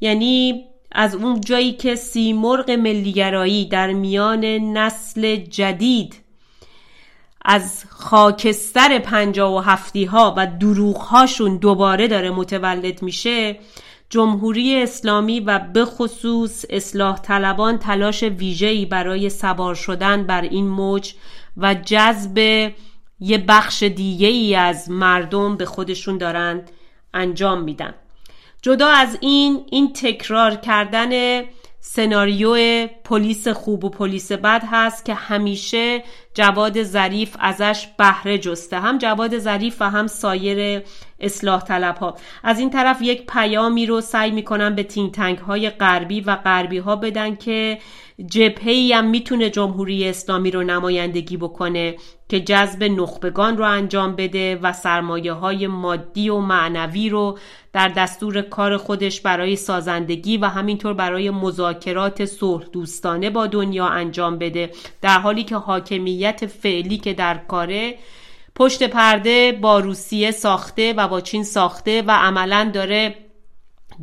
یعنی 0.00 0.64
از 0.92 1.14
اون 1.14 1.40
جایی 1.40 1.72
که 1.72 1.94
سیمرغ 1.94 2.70
ملیگرایی 2.70 3.68
در 3.68 3.92
میان 3.92 4.44
نسل 4.44 5.36
جدید 5.36 6.16
از 7.44 7.84
خاکستر 7.88 8.98
پنجا 8.98 9.52
و 9.52 9.60
هفتی 9.60 10.04
ها 10.04 10.34
و 10.36 10.46
دروغ 10.46 10.96
هاشون 10.96 11.56
دوباره 11.56 12.08
داره 12.08 12.30
متولد 12.30 13.02
میشه 13.02 13.58
جمهوری 14.10 14.82
اسلامی 14.82 15.40
و 15.40 15.58
به 15.58 15.84
خصوص 15.84 16.64
اصلاح 16.70 17.18
طلبان 17.18 17.78
تلاش 17.78 18.22
ویژه‌ای 18.22 18.86
برای 18.86 19.30
سوار 19.30 19.74
شدن 19.74 20.26
بر 20.26 20.42
این 20.42 20.68
موج 20.68 21.14
و 21.56 21.74
جذب 21.74 22.38
یه 23.20 23.38
بخش 23.38 23.82
دیگه 23.82 24.28
ای 24.28 24.54
از 24.54 24.90
مردم 24.90 25.56
به 25.56 25.64
خودشون 25.64 26.18
دارند 26.18 26.70
انجام 27.14 27.62
میدن. 27.62 27.94
جدا 28.62 28.88
از 28.88 29.18
این 29.20 29.64
این 29.70 29.92
تکرار 29.92 30.54
کردن 30.54 31.42
سناریو 31.80 32.86
پلیس 33.04 33.48
خوب 33.48 33.84
و 33.84 33.88
پلیس 33.88 34.32
بد 34.32 34.62
هست 34.70 35.04
که 35.04 35.14
همیشه 35.14 36.02
جواد 36.34 36.82
ظریف 36.82 37.36
ازش 37.40 37.86
بهره 37.98 38.38
جسته. 38.38 38.80
هم 38.80 38.98
جواد 38.98 39.38
ظریف 39.38 39.76
و 39.82 39.90
هم 39.90 40.06
سایر 40.06 40.82
اصلاح 41.20 41.62
طلب 41.62 41.96
ها 41.96 42.16
از 42.42 42.58
این 42.58 42.70
طرف 42.70 43.02
یک 43.02 43.26
پیامی 43.26 43.86
رو 43.86 44.00
سعی 44.00 44.30
می‌کنن 44.30 44.74
به 44.74 44.82
تینگ 44.82 45.12
تنگ 45.12 45.38
های 45.38 45.70
غربی 45.70 46.20
و 46.20 46.36
غربی 46.36 46.78
ها 46.78 46.96
بدن 46.96 47.36
که 47.36 47.78
جبهه 48.26 48.96
هم 48.96 49.10
می‌تونه 49.10 49.50
جمهوری 49.50 50.08
اسلامی 50.08 50.50
رو 50.50 50.62
نمایندگی 50.62 51.36
بکنه 51.36 51.96
که 52.28 52.40
جذب 52.40 52.84
نخبگان 52.84 53.56
رو 53.56 53.64
انجام 53.64 54.16
بده 54.16 54.56
و 54.56 54.72
سرمایه 54.72 55.32
های 55.32 55.66
مادی 55.66 56.28
و 56.28 56.38
معنوی 56.38 57.08
رو 57.08 57.38
در 57.72 57.88
دستور 57.88 58.42
کار 58.42 58.76
خودش 58.76 59.20
برای 59.20 59.56
سازندگی 59.56 60.36
و 60.36 60.44
همینطور 60.44 60.94
برای 60.94 61.30
مذاکرات 61.30 62.24
صلح 62.24 62.66
دوستانه 62.72 63.30
با 63.30 63.46
دنیا 63.46 63.86
انجام 63.86 64.38
بده. 64.38 64.70
در 65.02 65.18
حالی 65.18 65.44
که 65.44 65.56
حاکمیت 65.56 66.46
فعلی 66.46 66.98
که 66.98 67.12
در 67.12 67.38
کاره 67.38 67.94
پشت 68.54 68.82
پرده 68.82 69.52
با 69.52 69.78
روسیه 69.78 70.30
ساخته 70.30 70.92
و 70.92 71.08
با 71.08 71.20
چین 71.20 71.44
ساخته 71.44 72.02
و 72.02 72.10
عملا 72.10 72.70
داره 72.74 73.14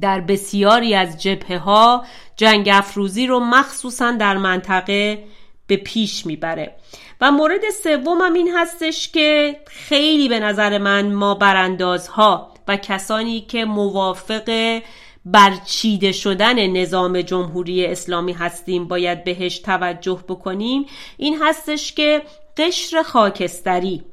در 0.01 0.21
بسیاری 0.21 0.95
از 0.95 1.21
جبهه 1.21 1.57
ها 1.57 2.05
جنگ 2.37 2.69
افروزی 2.71 3.27
رو 3.27 3.39
مخصوصا 3.39 4.11
در 4.11 4.37
منطقه 4.37 5.23
به 5.67 5.77
پیش 5.77 6.25
می‌بره. 6.25 6.75
و 7.21 7.31
مورد 7.31 7.69
سوم 7.83 8.33
این 8.33 8.51
هستش 8.55 9.11
که 9.11 9.59
خیلی 9.67 10.29
به 10.29 10.39
نظر 10.39 10.77
من 10.77 11.13
ما 11.13 11.35
براندازها 11.35 12.53
و 12.67 12.77
کسانی 12.77 13.41
که 13.41 13.65
موافق 13.65 14.81
برچیده 15.25 16.11
شدن 16.11 16.67
نظام 16.67 17.21
جمهوری 17.21 17.85
اسلامی 17.85 18.33
هستیم 18.33 18.87
باید 18.87 19.23
بهش 19.23 19.59
توجه 19.59 20.23
بکنیم. 20.27 20.85
این 21.17 21.37
هستش 21.41 21.93
که 21.93 22.21
قشر 22.57 23.01
خاکستری 23.01 24.03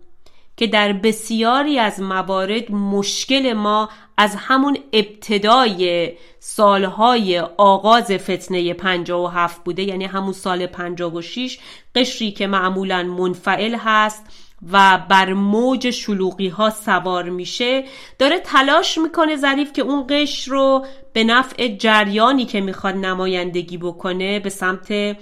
که 0.62 0.69
در 0.69 0.92
بسیاری 0.92 1.78
از 1.78 2.00
موارد 2.00 2.73
مشکل 2.73 3.52
ما 3.52 3.88
از 4.16 4.37
همون 4.37 4.78
ابتدای 4.92 6.12
سالهای 6.40 7.38
آغاز 7.57 8.12
فتنه 8.12 8.75
57 8.75 9.64
بوده 9.64 9.83
یعنی 9.83 10.04
همون 10.04 10.33
سال 10.33 10.66
56 10.66 11.59
قشری 11.95 12.31
که 12.31 12.47
معمولا 12.47 13.02
منفعل 13.02 13.75
هست 13.75 14.25
و 14.73 14.99
بر 15.09 15.33
موج 15.33 15.90
شلوغی 15.90 16.49
ها 16.49 16.71
سوار 16.71 17.31
میشه 17.31 17.85
داره 18.19 18.38
تلاش 18.38 18.99
می‌کنه 18.99 19.37
ظریف 19.37 19.73
که 19.73 19.83
اون 19.83 20.07
قشر 20.09 20.50
رو 20.50 20.87
به 21.12 21.25
نفع 21.25 21.69
جریانی 21.69 22.45
که 22.45 22.61
می‌خواد 22.61 22.95
نمایندگی 22.95 23.78
بکنه 23.78 24.40
به 24.40 24.50
سمت 24.50 25.16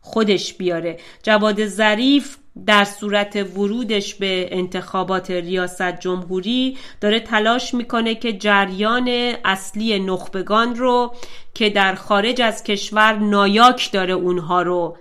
خودش 0.00 0.54
بیاره. 0.54 0.98
جواد 1.22 1.66
ظریف 1.66 2.36
در 2.66 2.84
صورت 2.84 3.36
ورودش 3.36 4.14
به 4.14 4.48
انتخابات 4.50 5.30
ریاست 5.30 6.00
جمهوری 6.00 6.76
داره 7.00 7.20
تلاش 7.20 7.74
می‌کنه 7.74 8.14
که 8.14 8.32
جریان 8.32 9.34
اصلی 9.44 9.98
نخبگان 9.98 10.76
رو 10.76 11.14
که 11.54 11.70
در 11.70 11.94
خارج 11.94 12.42
از 12.42 12.62
کشور 12.62 13.12
نایاک 13.12 13.92
داره 13.92 14.12
اونها 14.12 14.62
رو 14.62 14.96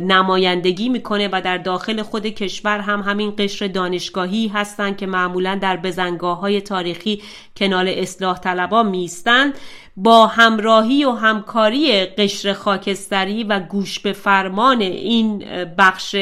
نمایندگی 0.00 0.88
می‌کنه 0.88 1.28
و 1.32 1.40
در 1.44 1.58
داخل 1.58 2.02
خود 2.02 2.26
کشور 2.26 2.78
هم 2.78 3.00
همین 3.00 3.34
قشر 3.38 3.66
دانشگاهی 3.66 4.48
هستند 4.48 4.96
که 4.96 5.06
معمولا 5.06 5.58
در 5.62 5.76
بزنگاه 5.76 6.40
های 6.40 6.60
تاریخی 6.60 7.22
کنال 7.56 7.88
اصلاح 7.88 8.38
طلبا 8.38 8.82
میستند 8.82 9.54
با 9.96 10.26
همراهی 10.26 11.04
و 11.04 11.10
همکاری 11.10 12.04
قشر 12.04 12.52
خاکستری 12.52 13.44
و 13.44 13.60
گوش 13.60 13.98
به 13.98 14.12
فرمان 14.12 14.80
این 14.80 15.38
بخش 15.78 16.16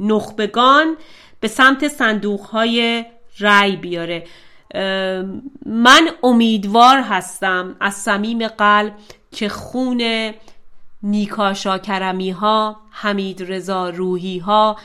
نخبگان 0.00 0.96
به 1.40 1.48
سمت 1.48 1.88
صندوق 1.88 2.40
های 2.40 3.04
رای 3.38 3.76
بیاره 3.76 4.24
من 5.66 6.08
امیدوار 6.22 7.00
هستم 7.00 7.76
از 7.80 7.94
صمیم 7.94 8.48
قلب 8.48 8.94
که 9.32 9.48
خون 9.48 10.32
نیکا 11.02 11.54
شاکرمی 11.54 12.30
ها 12.30 12.76
حمید 12.90 13.52
رضا 13.52 13.90
روحی 13.90 14.38
ها 14.38 14.76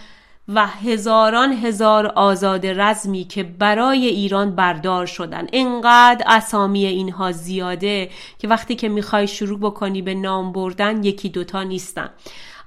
و 0.54 0.68
هزاران 0.68 1.54
هزار 1.54 2.06
آزاد 2.06 2.66
رزمی 2.66 3.24
که 3.24 3.44
برای 3.44 4.08
ایران 4.08 4.56
بردار 4.56 5.06
شدن. 5.06 5.48
انقدر 5.54 6.24
اسامی 6.28 6.86
اینها 6.86 7.32
زیاده 7.32 8.10
که 8.40 8.48
وقتی 8.48 8.76
که 8.76 8.90
می‌خوای 8.90 9.28
شروع 9.28 9.60
بکنی 9.60 10.02
به 10.02 10.14
نام 10.14 10.52
بردن 10.52 11.04
یکی 11.04 11.30
دوتا 11.30 11.64
نیستن. 11.64 12.10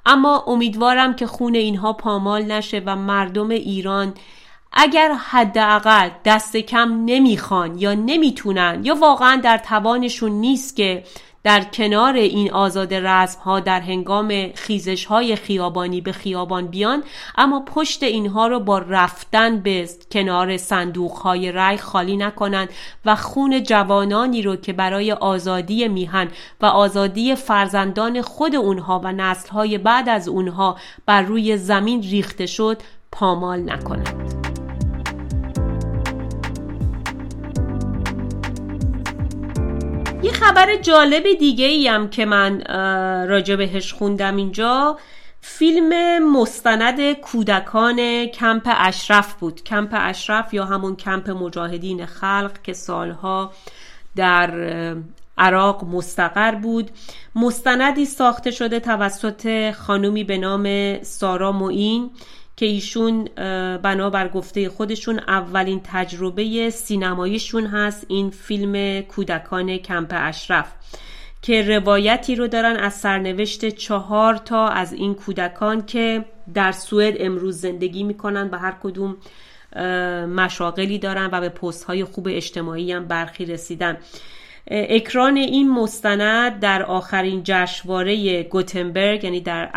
اما 0.06 0.44
امیدوارم 0.46 1.14
که 1.14 1.26
خون 1.26 1.54
اینها 1.54 1.92
پامال 1.92 2.42
نشه 2.42 2.82
و 2.86 2.96
مردم 2.96 3.48
ایران 3.48 4.14
اگر 4.72 5.12
حداقل 5.12 6.10
دست 6.24 6.56
کم 6.56 7.02
نمی‌خوان 7.04 7.78
یا 7.78 7.94
نمی‌تونن 7.94 8.80
یا 8.84 8.94
واقعا 8.94 9.40
در 9.44 9.58
توانشون 9.58 10.32
نیست 10.32 10.76
که 10.76 11.04
در 11.44 11.64
کنار 11.64 12.14
این 12.14 12.52
آزاد 12.52 12.94
رزم 12.94 13.40
ها 13.40 13.60
در 13.60 13.80
هنگام 13.80 14.52
خیزش 14.54 15.04
های 15.04 15.36
خیابانی 15.36 16.00
به 16.00 16.12
خیابان 16.12 16.66
بیان 16.66 17.02
اما 17.38 17.60
پشت 17.60 18.02
اینها 18.02 18.46
رو 18.46 18.60
با 18.60 18.78
رفتن 18.78 19.60
به 19.60 19.88
کنار 20.12 20.56
صندوق 20.56 21.12
های 21.12 21.52
رای 21.52 21.76
خالی 21.76 22.16
نکنند 22.16 22.68
و 23.04 23.16
خون 23.16 23.62
جوانانی 23.62 24.42
رو 24.42 24.56
که 24.56 24.72
برای 24.72 25.12
آزادی 25.12 25.88
میهن 25.88 26.28
و 26.60 26.66
آزادی 26.66 27.34
فرزندان 27.34 28.22
خود 28.22 28.54
اونها 28.54 29.00
و 29.04 29.12
نسل 29.12 29.48
های 29.48 29.78
بعد 29.78 30.08
از 30.08 30.28
اونها 30.28 30.76
بر 31.06 31.22
روی 31.22 31.56
زمین 31.56 32.02
ریخته 32.02 32.46
شد 32.46 32.82
پامال 33.12 33.72
نکنند. 33.72 34.49
یه 40.30 40.36
خبر 40.36 40.76
جالب 40.76 41.32
دیگه 41.38 41.64
ای 41.64 41.88
هم 41.88 42.10
که 42.10 42.24
من 42.26 42.62
راجع 43.28 43.56
بهش 43.56 43.92
خوندم 43.92 44.36
اینجا 44.36 44.98
فیلم 45.40 46.18
مستند 46.32 47.12
کودکان 47.12 48.26
کمپ 48.26 48.62
اشرف 48.66 49.34
بود. 49.34 49.64
کمپ 49.64 49.88
اشرف 49.92 50.54
یا 50.54 50.64
همون 50.64 50.96
کمپ 50.96 51.30
مجاهدین 51.30 52.06
خلق 52.06 52.62
که 52.62 52.72
سالها 52.72 53.52
در 54.16 54.50
عراق 55.38 55.84
مستقر 55.84 56.54
بود. 56.54 56.90
مستندی 57.34 58.04
ساخته 58.04 58.50
شده 58.50 58.80
توسط 58.80 59.70
خانومی 59.70 60.24
به 60.24 60.38
نام 60.38 60.96
سارا 61.02 61.52
معین. 61.52 62.10
که 62.60 62.66
ایشون 62.66 63.24
بنابر 63.82 64.28
گفته 64.28 64.68
خودشون 64.68 65.18
اولین 65.18 65.80
تجربه 65.84 66.70
سینماییشون 66.70 67.66
هست 67.66 68.06
این 68.08 68.30
فیلم 68.30 69.00
کودکان 69.00 69.76
کمپ 69.76 70.12
اشرف 70.16 70.72
که 71.42 71.62
روایتی 71.62 72.34
رو 72.34 72.46
دارن 72.46 72.76
از 72.76 72.94
سرنوشت 72.94 73.68
چهار 73.68 74.36
تا 74.36 74.68
از 74.68 74.92
این 74.92 75.14
کودکان 75.14 75.86
که 75.86 76.24
در 76.54 76.72
سوئد 76.72 77.14
امروز 77.18 77.60
زندگی 77.60 78.02
می‌کنن 78.02 78.48
و 78.52 78.58
هر 78.58 78.74
کدوم 78.82 79.16
مشاغلی 80.26 80.98
دارن 80.98 81.28
و 81.32 81.40
به 81.40 81.48
پست 81.48 81.84
های 81.84 82.04
خوب 82.04 82.28
اجتماعی 82.30 82.92
هم 82.92 83.04
برخی 83.04 83.44
رسیدن. 83.44 83.96
اکران 84.66 85.36
این 85.36 85.70
مستند 85.70 86.60
در 86.60 86.82
آخرین 86.82 87.40
جشنواره 87.44 88.42
گوتنبرگ 88.42 89.24
یعنی 89.24 89.40
در 89.40 89.70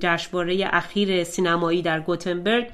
جشنواره 0.00 0.68
اخیر 0.72 1.24
سینمایی 1.24 1.82
در 1.82 2.00
گوتنبرگ 2.00 2.66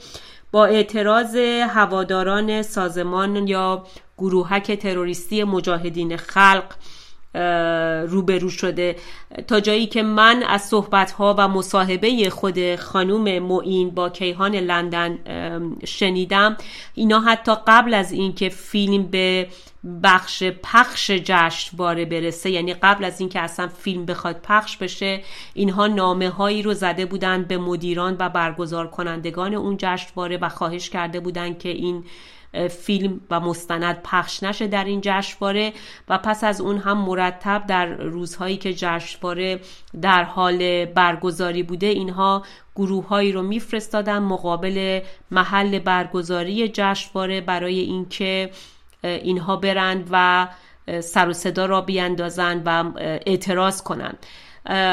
با 0.52 0.66
اعتراض 0.66 1.36
هواداران 1.68 2.62
سازمان 2.62 3.48
یا 3.48 3.86
گروهک 4.18 4.72
تروریستی 4.72 5.44
مجاهدین 5.44 6.16
خلق 6.16 6.64
روبرو 8.08 8.50
شده. 8.50 8.96
تا 9.48 9.60
جایی 9.60 9.86
که 9.86 10.02
من 10.02 10.42
از 10.42 10.62
صحبتها 10.62 11.34
و 11.38 11.48
مصاحبه 11.48 12.30
خود 12.30 12.76
خانوم 12.76 13.38
معین 13.38 13.90
با 13.90 14.08
کیهان 14.08 14.54
لندن 14.54 15.18
شنیدم 15.84 16.56
اینا 16.94 17.20
حتی 17.20 17.52
قبل 17.66 17.94
از 17.94 18.12
اینکه 18.12 18.48
فیلم 18.48 19.02
به 19.02 19.48
بخش 20.02 20.42
پخش 20.42 21.10
جشنواره 21.10 22.04
برسه. 22.04 22.50
یعنی 22.50 22.74
قبل 22.74 23.04
از 23.04 23.20
اینکه 23.20 23.40
اصلا 23.40 23.68
فیلم 23.68 24.06
بخواد 24.06 24.40
پخش 24.42 24.76
بشه 24.76 25.20
اینها 25.54 25.86
نامه 25.86 26.30
هایی 26.30 26.62
رو 26.62 26.74
زده 26.74 27.06
بودند 27.06 27.48
به 27.48 27.58
مدیران 27.58 28.16
و 28.18 28.28
برگزار 28.28 28.86
کنندگان 28.86 29.54
اون 29.54 29.76
جشنواره 29.78 30.36
و 30.36 30.48
خواهش 30.48 30.90
کرده 30.90 31.20
بودند 31.20 31.58
که 31.58 31.68
این 31.68 32.04
فیلم 32.70 33.20
و 33.30 33.40
مستند 33.40 34.02
پخش 34.02 34.42
نشه 34.42 34.66
در 34.66 34.84
این 34.84 35.00
جشنواره 35.04 35.72
و 36.08 36.18
پس 36.18 36.44
از 36.44 36.60
اون 36.60 36.78
هم 36.78 36.98
مرتب 36.98 37.66
در 37.66 37.86
روزهایی 37.86 38.56
که 38.56 38.74
جشنواره 38.74 39.60
در 40.02 40.24
حال 40.24 40.84
برگزاری 40.84 41.62
بوده 41.62 41.86
اینها 41.86 42.42
گروههایی 42.76 43.32
رو 43.32 43.42
میفرستادن 43.42 44.18
مقابل 44.18 45.00
محل 45.30 45.78
برگزاری 45.78 46.68
جشنواره 46.68 47.40
برای 47.40 47.80
اینکه 47.80 48.50
اینها 49.02 49.56
برند 49.56 50.08
و 50.10 50.48
سر 51.00 51.28
و 51.28 51.32
صدا 51.32 51.66
را 51.66 51.80
بیاندازند 51.80 52.62
و 52.66 52.84
اعتراض 53.26 53.82
کنند 53.82 54.26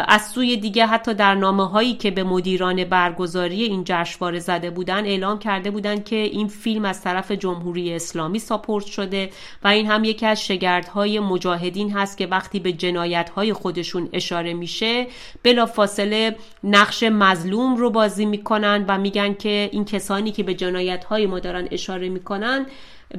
از 0.07 0.27
سوی 0.27 0.57
دیگه 0.57 0.85
حتی 0.85 1.13
در 1.13 1.35
نامه 1.35 1.69
هایی 1.69 1.93
که 1.93 2.11
به 2.11 2.23
مدیران 2.23 2.83
برگزاری 2.83 3.63
این 3.63 3.83
جشنواره 3.85 4.39
زده 4.39 4.69
بودن 4.69 5.05
اعلام 5.05 5.39
کرده 5.39 5.71
بودند 5.71 6.05
که 6.05 6.15
این 6.15 6.47
فیلم 6.47 6.85
از 6.85 7.01
طرف 7.01 7.31
جمهوری 7.31 7.93
اسلامی 7.93 8.39
ساپورت 8.39 8.85
شده 8.85 9.29
و 9.63 9.67
این 9.67 9.87
هم 9.87 10.03
یکی 10.03 10.25
از 10.25 10.45
شگردهای 10.45 11.19
مجاهدین 11.19 11.91
هست 11.91 12.17
که 12.17 12.27
وقتی 12.27 12.59
به 12.59 12.71
جنایت 12.71 13.29
های 13.29 13.53
خودشون 13.53 14.09
اشاره 14.13 14.53
میشه 14.53 15.07
بلا 15.43 15.65
فاصله 15.65 16.35
نقش 16.63 17.03
مظلوم 17.03 17.75
رو 17.75 17.89
بازی 17.89 18.25
می‌کنن 18.25 18.85
و 18.87 18.97
میگن 18.97 19.33
که 19.33 19.69
این 19.71 19.85
کسانی 19.85 20.31
که 20.31 20.43
به 20.43 20.53
جنایت 20.53 21.03
های 21.03 21.25
ما 21.25 21.39
دارن 21.39 21.67
اشاره 21.71 22.09
می‌کنن 22.09 22.65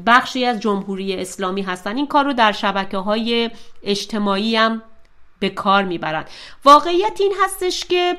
بخشی 0.07 0.45
از 0.45 0.61
جمهوری 0.61 1.15
اسلامی 1.17 1.63
هستن. 1.63 1.97
این 1.97 2.07
کار 2.07 2.25
رو 2.25 2.33
در 2.33 2.53
شبکه 2.53 2.99
های 2.99 3.51
اجتماعی 3.83 4.57
هم 4.57 4.83
به 5.41 5.49
کار 5.49 5.85
می‌برند 5.85 6.29
واقعیت 6.65 7.17
این 7.21 7.33
هستش 7.45 7.85
که 7.85 8.17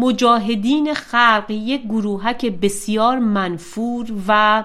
مجاهدین 0.00 0.94
خلق 0.94 1.44
یک 1.48 1.82
گروهک 1.82 2.46
بسیار 2.46 3.18
منفور 3.18 4.06
و 4.28 4.64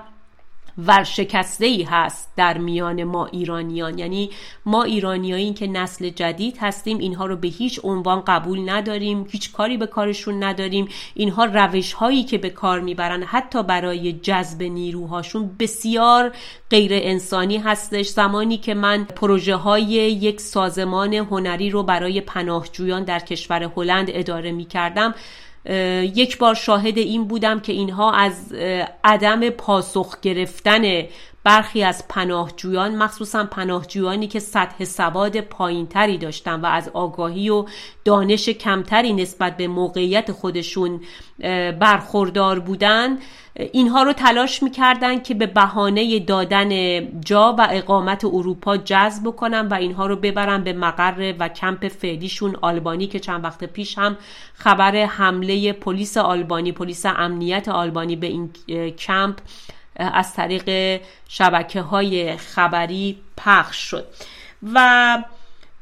ورشکسته 0.77 1.65
ای 1.65 1.83
هست 1.83 2.31
در 2.35 2.57
میان 2.57 3.03
ما 3.03 3.25
ایرانیان. 3.25 3.99
یعنی 3.99 4.29
ما 4.65 4.83
ایرانیایی 4.83 5.53
که 5.53 5.67
نسل 5.67 6.09
جدید 6.09 6.57
هستیم 6.61 6.97
اینها 6.97 7.25
رو 7.25 7.35
به 7.35 7.47
هیچ 7.47 7.79
عنوان 7.83 8.23
قبول 8.27 8.69
نداریم 8.69 9.27
هیچ 9.29 9.51
کاری 9.51 9.77
به 9.77 9.87
کارشون 9.87 10.43
نداریم. 10.43 10.87
اینها 11.13 11.45
روش 11.45 11.93
هایی 11.93 12.23
که 12.23 12.37
به 12.37 12.49
کار 12.49 12.79
می‌برن 12.79 13.23
حتی 13.23 13.63
برای 13.63 14.13
جذب 14.13 14.63
نیروهاشون 14.63 15.55
بسیار 15.59 16.31
غیر 16.69 16.91
انسانی 16.93 17.57
هستش. 17.57 18.07
زمانی 18.07 18.57
که 18.57 18.73
من 18.73 19.03
پروژه 19.03 19.55
های 19.55 19.83
یک 19.83 20.41
سازمان 20.41 21.13
هنری 21.13 21.69
رو 21.69 21.83
برای 21.83 22.21
پناهجویان 22.21 23.03
در 23.03 23.19
کشور 23.19 23.63
هلند 23.63 24.07
اداره 24.09 24.51
می 24.51 24.65
کردم 24.65 25.15
یک 26.15 26.37
بار 26.37 26.55
شاهد 26.55 26.97
این 26.97 27.27
بودم 27.27 27.59
که 27.59 27.73
اینها 27.73 28.11
از 28.11 28.53
عدم 29.03 29.49
پاسخ 29.49 30.19
گرفتن 30.21 31.03
برخی 31.47 31.83
از 31.83 32.07
پناهجویان 32.07 32.95
مخصوصا 32.95 33.43
پناهجویانی 33.43 34.27
که 34.27 34.39
سطح 34.39 34.85
سواد 34.85 35.41
پایینتری 35.41 36.17
داشتن 36.17 36.61
و 36.61 36.65
از 36.65 36.89
آگاهی 36.93 37.49
و 37.49 37.65
دانش 38.05 38.49
کمتری 38.49 39.13
نسبت 39.13 39.57
به 39.57 39.67
موقعیت 39.67 40.31
خودشون 40.31 41.01
برخوردار 41.79 42.59
بودن 42.59 43.17
اینها 43.55 44.03
رو 44.03 44.13
تلاش 44.13 44.63
می‌کردن 44.63 45.19
که 45.19 45.33
به 45.33 45.45
بهانه 45.45 46.19
دادن 46.19 46.99
جا 47.21 47.55
و 47.59 47.67
اقامت 47.71 48.25
اروپا 48.25 48.77
جذب 48.77 49.31
کنن 49.31 49.67
و 49.67 49.73
اینها 49.73 50.07
رو 50.07 50.15
ببرن 50.15 50.63
به 50.63 50.73
مقر 50.73 51.33
و 51.39 51.49
کمپ 51.49 51.87
فعلیشون 51.87 52.55
آلبانی 52.61 53.07
که 53.07 53.19
چند 53.19 53.43
وقت 53.43 53.63
پیش 53.63 53.97
هم 53.97 54.17
خبر 54.53 54.95
حمله 54.95 55.73
پلیس 55.73 56.17
آلبانی 56.17 56.71
پلیس 56.71 57.05
امنیت 57.05 57.69
آلبانی 57.69 58.15
به 58.15 58.27
این 58.27 58.49
کمپ 58.91 59.35
از 59.97 60.33
طریق 60.33 61.01
شبکه 61.29 61.81
های 61.81 62.37
خبری 62.37 63.17
پخش 63.37 63.77
شد. 63.77 64.07
و 64.73 65.23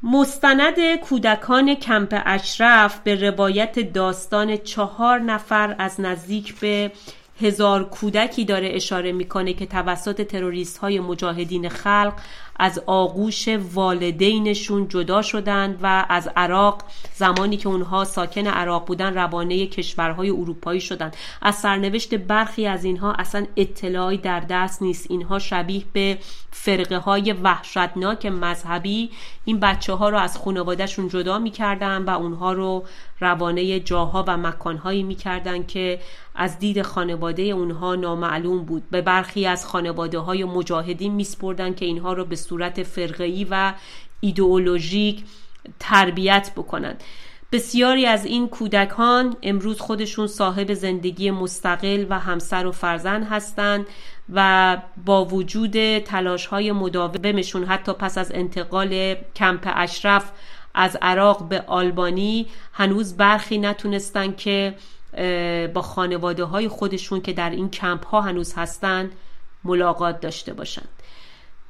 مستند 0.02 0.94
کودکان 1.02 1.74
کمپ 1.74 2.22
اشرف 2.26 3.00
به 3.00 3.30
روایت 3.30 3.92
داستان 3.92 4.56
چهار 4.56 5.18
نفر 5.18 5.76
از 5.78 6.00
نزدیک 6.00 6.60
به 6.60 6.92
هزار 7.40 7.88
کودکی 7.88 8.44
داره 8.44 8.70
اشاره 8.72 9.12
می‌کنه 9.12 9.52
که 9.52 9.66
توسط 9.66 10.22
تروریست 10.22 10.78
های 10.78 11.00
مجاهدین 11.00 11.68
خلق 11.68 12.12
از 12.58 12.82
آغوش 12.86 13.48
والدینشون 13.48 14.88
جدا 14.88 15.22
شدند 15.22 15.78
و 15.82 16.06
از 16.08 16.30
عراق 16.36 16.82
زمانی 17.14 17.56
که 17.56 17.68
اونها 17.68 18.04
ساکن 18.04 18.46
عراق 18.46 18.86
بودن 18.86 19.14
روانه 19.14 19.66
کشورهای 19.66 20.30
اروپایی 20.30 20.80
شدند. 20.80 21.16
از 21.42 21.54
سرنوشت 21.54 22.14
برخی 22.14 22.66
از 22.66 22.84
اینها 22.84 23.12
اصلا 23.12 23.46
اطلاعی 23.56 24.18
در 24.18 24.40
دست 24.40 24.82
نیست. 24.82 25.06
اینها 25.10 25.38
شبیه 25.38 25.84
به 25.92 26.18
فرقه 26.50 26.96
های 26.96 27.32
وحشتناک 27.32 28.26
مذهبی. 28.26 29.10
این 29.44 29.60
بچه 29.60 29.92
ها 29.92 30.08
رو 30.08 30.18
از 30.18 30.38
خانوادهشون 30.38 31.08
جدا 31.08 31.38
می‌کردن 31.38 32.02
و 32.02 32.10
اونها 32.10 32.52
رو 32.52 32.84
روانه 33.20 33.80
جاها 33.80 34.24
و 34.28 34.36
مکانهایی 34.36 35.02
می‌کردن 35.02 35.62
که 35.62 36.00
از 36.34 36.58
دید 36.58 36.82
خانواده 36.82 37.42
اونها 37.42 37.94
نامعلوم 37.94 38.64
بود. 38.64 38.90
به 38.90 39.02
برخی 39.02 39.46
از 39.46 39.66
خانواده 39.66 40.18
های 40.18 40.44
مجاهدین 40.44 41.14
میسپردن 41.14 41.74
که 41.74 41.84
اینها 41.84 42.12
رو 42.12 42.24
به 42.24 42.36
صورت 42.36 42.82
فرقه‌ای 42.82 43.46
و 43.50 43.72
ایدئولوژیک 44.20 45.24
تربیت 45.80 46.50
بکنند. 46.56 47.04
بسیاری 47.52 48.06
از 48.06 48.24
این 48.24 48.48
کودکان 48.48 49.36
امروز 49.42 49.80
خودشون 49.80 50.26
صاحب 50.26 50.74
زندگی 50.74 51.30
مستقل 51.30 52.06
و 52.10 52.18
همسر 52.18 52.66
و 52.66 52.72
فرزند 52.72 53.26
هستند 53.30 53.86
و 54.32 54.76
با 55.04 55.24
وجود 55.24 55.98
تلاش 55.98 56.46
های 56.46 56.72
مداومشون 56.72 57.64
حتی 57.64 57.92
پس 57.92 58.18
از 58.18 58.32
انتقال 58.34 59.14
کمپ 59.36 59.72
اشرف 59.74 60.32
از 60.76 60.96
عراق 61.02 61.48
به 61.48 61.64
آلبانی 61.66 62.46
هنوز 62.72 63.16
برخی 63.16 63.58
نتونستن 63.58 64.32
که 64.32 64.74
با 65.74 65.82
خانواده 65.82 66.44
های 66.44 66.68
خودشون 66.68 67.20
که 67.20 67.32
در 67.32 67.50
این 67.50 67.70
کمپ 67.70 68.06
ها 68.06 68.20
هنوز 68.20 68.54
هستن 68.56 69.10
ملاقات 69.64 70.20
داشته 70.20 70.52
باشند 70.54 70.88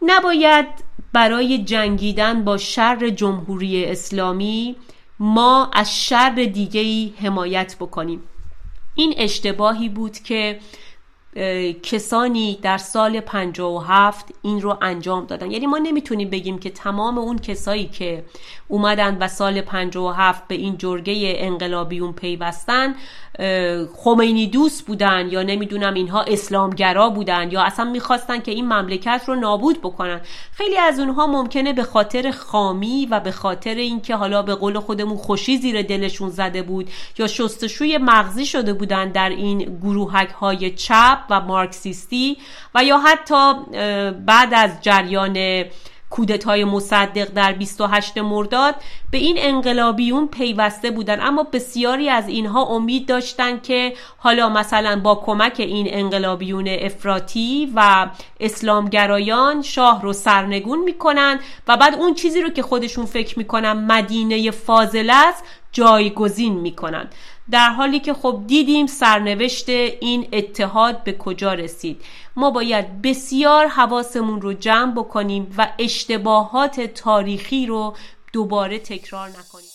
نباید 0.03 0.67
برای 1.13 1.59
جنگیدن 1.59 2.45
با 2.45 2.57
شر 2.57 3.09
جمهوری 3.11 3.85
اسلامی 3.85 4.77
ما 5.19 5.71
از 5.73 6.05
شر 6.05 6.51
دیگهی 6.55 7.15
حمایت 7.21 7.77
بکنیم. 7.81 8.23
این 8.95 9.15
اشتباهی 9.17 9.89
بود 9.89 10.19
که 10.19 10.59
کسانی 11.83 12.59
در 12.63 12.79
سال 12.79 13.21
57 13.21 14.27
این 14.43 14.61
رو 14.61 14.79
انجام 14.83 15.27
دادن. 15.27 15.51
یعنی 15.51 15.67
ما 15.67 15.79
نمی‌تونیم 15.79 16.31
بگیم 16.31 16.59
که 16.59 16.71
تمام 16.71 17.19
اون 17.19 17.39
کسایی 17.39 17.87
که 17.87 18.25
اومدن 18.69 19.19
و 19.21 19.29
سال 19.29 19.61
57 19.61 20.49
به 20.49 20.55
این 20.55 20.79
جرگه 20.79 21.35
انقلابیون 21.39 22.13
پیوستن 22.13 22.95
خمینی 23.97 24.47
دوست 24.47 24.87
بودن 24.87 25.29
یا 25.31 25.43
نمی‌دونم 25.43 25.95
اینها 25.95 26.23
اسلامگرا 26.23 27.11
بودن 27.11 27.51
یا 27.51 27.63
اصلا 27.63 27.85
می‌خواستن 27.85 28.41
که 28.41 28.53
این 28.53 28.65
مملکت 28.65 29.23
رو 29.27 29.35
نابود 29.35 29.81
بکنن. 29.81 30.21
خیلی 30.53 30.79
از 30.79 30.99
اونها 30.99 31.27
ممکنه 31.27 31.73
به 31.73 31.83
خاطر 31.83 32.31
خامی 32.31 33.07
و 33.11 33.21
به 33.21 33.31
خاطر 33.31 33.75
اینکه 33.75 34.17
حالا 34.17 34.43
به 34.43 34.55
قول 34.55 34.79
خودمون 34.79 35.17
خوشی 35.17 35.57
زیر 35.57 35.83
دلشون 35.83 36.31
زده 36.31 36.63
بود 36.63 36.91
یا 37.19 37.27
شستشوی 37.27 37.99
مغزی 37.99 38.47
شده 38.47 38.73
بودن 38.73 39.13
در 39.13 39.29
این 39.29 39.79
گروهک 39.83 40.29
های 40.29 40.71
چپ 40.71 41.19
و 41.31 41.41
مارکسیستی 41.41 42.37
و 42.75 42.85
یا 42.85 42.99
حتی 42.99 43.55
بعد 44.27 44.55
از 44.55 44.71
جریان 44.81 45.65
کودتای 46.11 46.65
مصدق 46.65 47.25
در 47.25 47.53
28 47.53 48.19
مرداد 48.19 48.75
به 49.11 49.19
این 49.19 49.37
انقلابیون 49.39 50.29
پیوسته 50.29 50.91
بودن. 50.91 51.21
اما 51.21 51.43
بسیاری 51.43 52.09
از 52.11 52.29
اینها 52.29 52.63
امید 52.63 53.09
داشتند 53.09 53.63
که 53.63 53.93
حالا 54.19 54.49
مثلا 54.49 55.01
با 55.01 55.15
کمک 55.15 55.55
این 55.59 55.87
انقلابیون 55.91 56.69
افراطی 56.69 57.73
و 57.75 58.07
اسلامگرایان 58.41 59.63
شاه 59.63 60.03
رو 60.03 60.13
سرنگون 60.13 60.79
می‌کنن 60.79 61.41
و 61.69 61.77
بعد 61.77 61.95
اون 61.95 62.15
چیزی 62.15 62.43
رو 62.43 62.51
که 62.51 62.63
خودشون 62.63 63.07
فکر 63.07 63.39
می‌کنن 63.39 63.73
مدینه 63.73 64.51
فاضل 64.51 65.11
است 65.15 65.45
جایگزین 65.73 66.55
می‌کنن. 66.55 67.09
در 67.51 67.71
حالی 67.71 68.01
که 68.01 68.15
خب 68.15 68.43
دیدیم 68.47 68.87
سرنوشت 68.87 69.69
این 69.69 70.29
اتحاد 70.33 71.05
به 71.05 71.13
کجا 71.13 71.55
رسید. 71.55 72.03
ما 72.37 72.51
باید 72.51 73.03
بسیار 73.03 73.67
حواسمون 73.67 74.41
رو 74.41 74.53
جمع 74.53 74.93
بکنیم 74.93 75.55
و 75.59 75.69
اشتباهات 75.79 76.81
تاریخی 76.81 77.67
رو 77.67 77.95
دوباره 78.33 78.79
تکرار 78.79 79.29
نکنیم. 79.29 79.71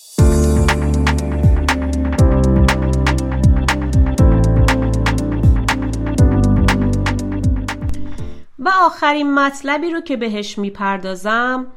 و 8.59 8.71
آخرین 8.81 9.33
مطلبی 9.33 9.89
رو 9.89 10.01
که 10.01 10.17
بهش 10.17 10.57
می‌پردازم 10.57 11.67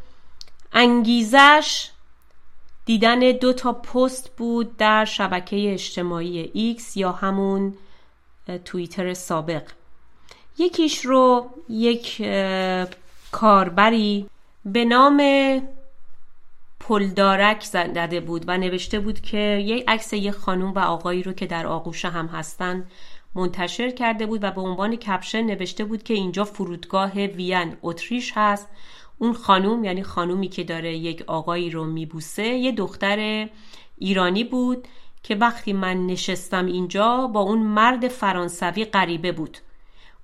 انگیزش 0.73 1.91
دیدن 2.85 3.19
دو 3.19 3.53
تا 3.53 3.73
پست 3.73 4.37
بود 4.37 4.77
در 4.77 5.05
شبکه 5.05 5.73
اجتماعی 5.73 6.51
ایکس 6.55 6.97
یا 6.97 7.13
همون 7.13 7.75
توییتر 8.65 9.15
سابق. 9.15 9.63
یکیش 10.59 11.05
رو 11.05 11.51
یک 11.69 12.23
کاربری 13.33 14.27
به 14.65 14.85
نام 14.85 15.23
پلدارک 16.81 17.65
زده 17.65 18.21
بود 18.21 18.45
و 18.47 18.59
نوشته 18.59 19.01
بود 19.01 19.21
که 19.21 19.39
یک 19.39 19.85
عکس 19.89 20.13
یک 20.13 20.31
خانم 20.31 20.73
و 20.73 20.79
آقایی 20.79 21.23
رو 21.23 21.33
که 21.33 21.47
در 21.47 21.67
آغوش 21.67 22.05
هم 22.05 22.27
هستن 22.27 22.87
منتشر 23.35 23.91
کرده 23.91 24.27
بود 24.27 24.45
و 24.45 24.51
به 24.51 24.61
عنوان 24.61 24.97
کپشن 24.97 25.43
نوشته 25.43 25.85
بود 25.85 26.03
که 26.03 26.15
اینجا 26.15 26.45
فرودگاه 26.45 27.13
وین 27.13 27.77
اتریش 27.83 28.33
هست. 28.37 28.69
اون 29.19 29.33
خانوم 29.33 29.85
یعنی 29.85 30.03
خانومی 30.03 30.49
که 30.49 30.65
داره 30.65 30.97
یک 30.97 31.25
آقایی 31.27 31.71
رو 31.71 31.85
میبوسه 31.85 32.47
یه 32.47 32.73
دختر 32.73 33.49
ایرانی 33.99 34.45
بود 34.45 34.89
که 35.23 35.35
وقتی 35.35 35.73
من 35.73 36.07
نشستم 36.07 36.67
اینجا 36.67 37.27
با 37.27 37.41
اون 37.41 37.59
مرد 37.59 38.09
فرانسوی 38.09 38.85
غریبه 38.85 39.33
بود. 39.33 39.59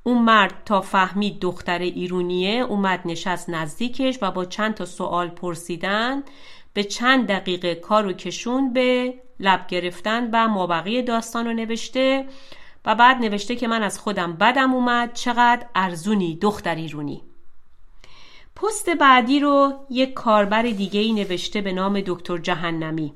اون 0.03 0.23
مرد 0.23 0.63
تا 0.65 0.81
فهمید 0.81 1.41
دختر 1.41 1.79
ایرونیه 1.79 2.63
اومد 2.63 3.01
نشست 3.05 3.51
نزدیکش 3.51 4.19
و 4.23 4.31
با 4.31 4.45
چند 4.45 4.75
تا 4.75 4.85
سوال 4.85 5.29
پرسیدن 5.29 6.23
به 6.75 6.85
چند 6.85 7.27
دقیقه 7.27 7.75
کارو 7.75 8.13
کشون 8.13 8.73
به 8.73 9.15
لب 9.41 9.67
گرفتن 9.67 10.31
و 10.33 10.49
مابقی 10.49 11.03
داستان 11.03 11.47
رو 11.47 11.53
نوشته 11.53 12.25
و 12.85 12.95
بعد 12.95 13.17
نوشته 13.17 13.57
که 13.57 13.69
من 13.69 13.83
از 13.83 13.99
خودم 13.99 14.33
بدم 14.33 14.75
اومد 14.75 15.13
چقدر 15.13 15.67
ارزونی 15.75 16.37
دختر 16.37 16.75
ایرونی. 16.75 17.23
پست 18.63 18.91
بعدی 18.91 19.41
رو 19.41 19.73
یک 19.91 20.13
کاربر 20.13 20.63
دیگه 20.63 21.01
ای 21.01 21.13
نوشته 21.13 21.61
به 21.61 21.73
نام 21.73 22.01
دکتر 22.01 22.39
جهنمی. 22.39 23.13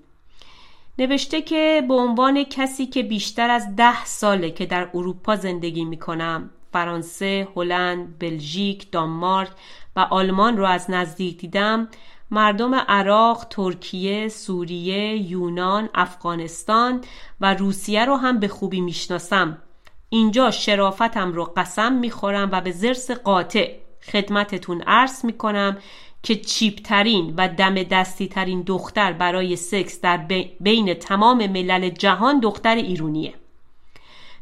نوشته 0.98 1.42
که 1.42 1.84
به 1.88 1.94
عنوان 1.94 2.44
کسی 2.44 2.86
که 2.86 3.02
بیشتر 3.02 3.50
از 3.50 3.76
ده 3.76 4.04
ساله 4.04 4.50
که 4.50 4.66
در 4.66 4.90
اروپا 4.94 5.36
زندگی 5.36 5.84
می 5.84 5.96
کنم 5.96 6.50
فرانسه، 6.72 7.48
هلند، 7.56 8.18
بلژیک، 8.18 8.90
دانمارک 8.92 9.50
و 9.96 10.00
آلمان 10.00 10.56
رو 10.56 10.64
از 10.64 10.90
نزدیک 10.90 11.38
دیدم 11.38 11.88
مردم 12.30 12.74
عراق، 12.74 13.46
ترکیه، 13.50 14.28
سوریه، 14.28 15.30
یونان، 15.30 15.88
افغانستان 15.94 17.00
و 17.40 17.54
روسیه 17.54 18.04
رو 18.04 18.16
هم 18.16 18.38
به 18.38 18.48
خوبی 18.48 18.80
می‌شناسم. 18.80 19.58
اینجا 20.08 20.50
شرافتم 20.50 21.32
رو 21.32 21.44
قسم 21.44 21.92
می‌خورم 21.92 22.48
و 22.52 22.60
به 22.60 22.70
زرس 22.70 23.10
قاطع. 23.10 23.83
خدمتتون 24.12 24.82
عرض 24.82 25.24
می‌کنم 25.24 25.78
که 26.22 26.36
چیپترین 26.36 27.34
و 27.36 27.48
دم 27.48 27.82
دستی 27.82 28.28
ترین 28.28 28.62
دختر 28.62 29.12
برای 29.12 29.56
سکس 29.56 30.00
در 30.00 30.16
بین 30.60 30.94
تمام 30.94 31.46
ملل 31.46 31.88
جهان 31.88 32.40
دختر 32.40 32.74
ایرونیه. 32.74 33.34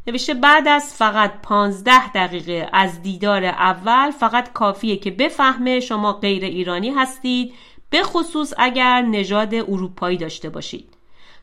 نوشته 0.07 0.35
بعد 0.35 0.69
از 0.69 0.95
فقط 0.95 1.33
15 1.43 2.13
دقیقه 2.13 2.69
از 2.73 3.03
دیدار 3.03 3.45
اول 3.45 4.11
فقط 4.11 4.53
کافیه 4.53 4.97
که 4.97 5.11
بفهمه 5.11 5.81
شما 5.81 6.13
غیر 6.13 6.45
ایرانی 6.45 6.91
هستید 6.91 7.55
به 7.91 8.03
خصوص 8.03 8.53
اگر 8.59 9.03
نژاد 9.03 9.55
اروپایی 9.55 10.17
داشته 10.17 10.51
باشید. 10.51 10.89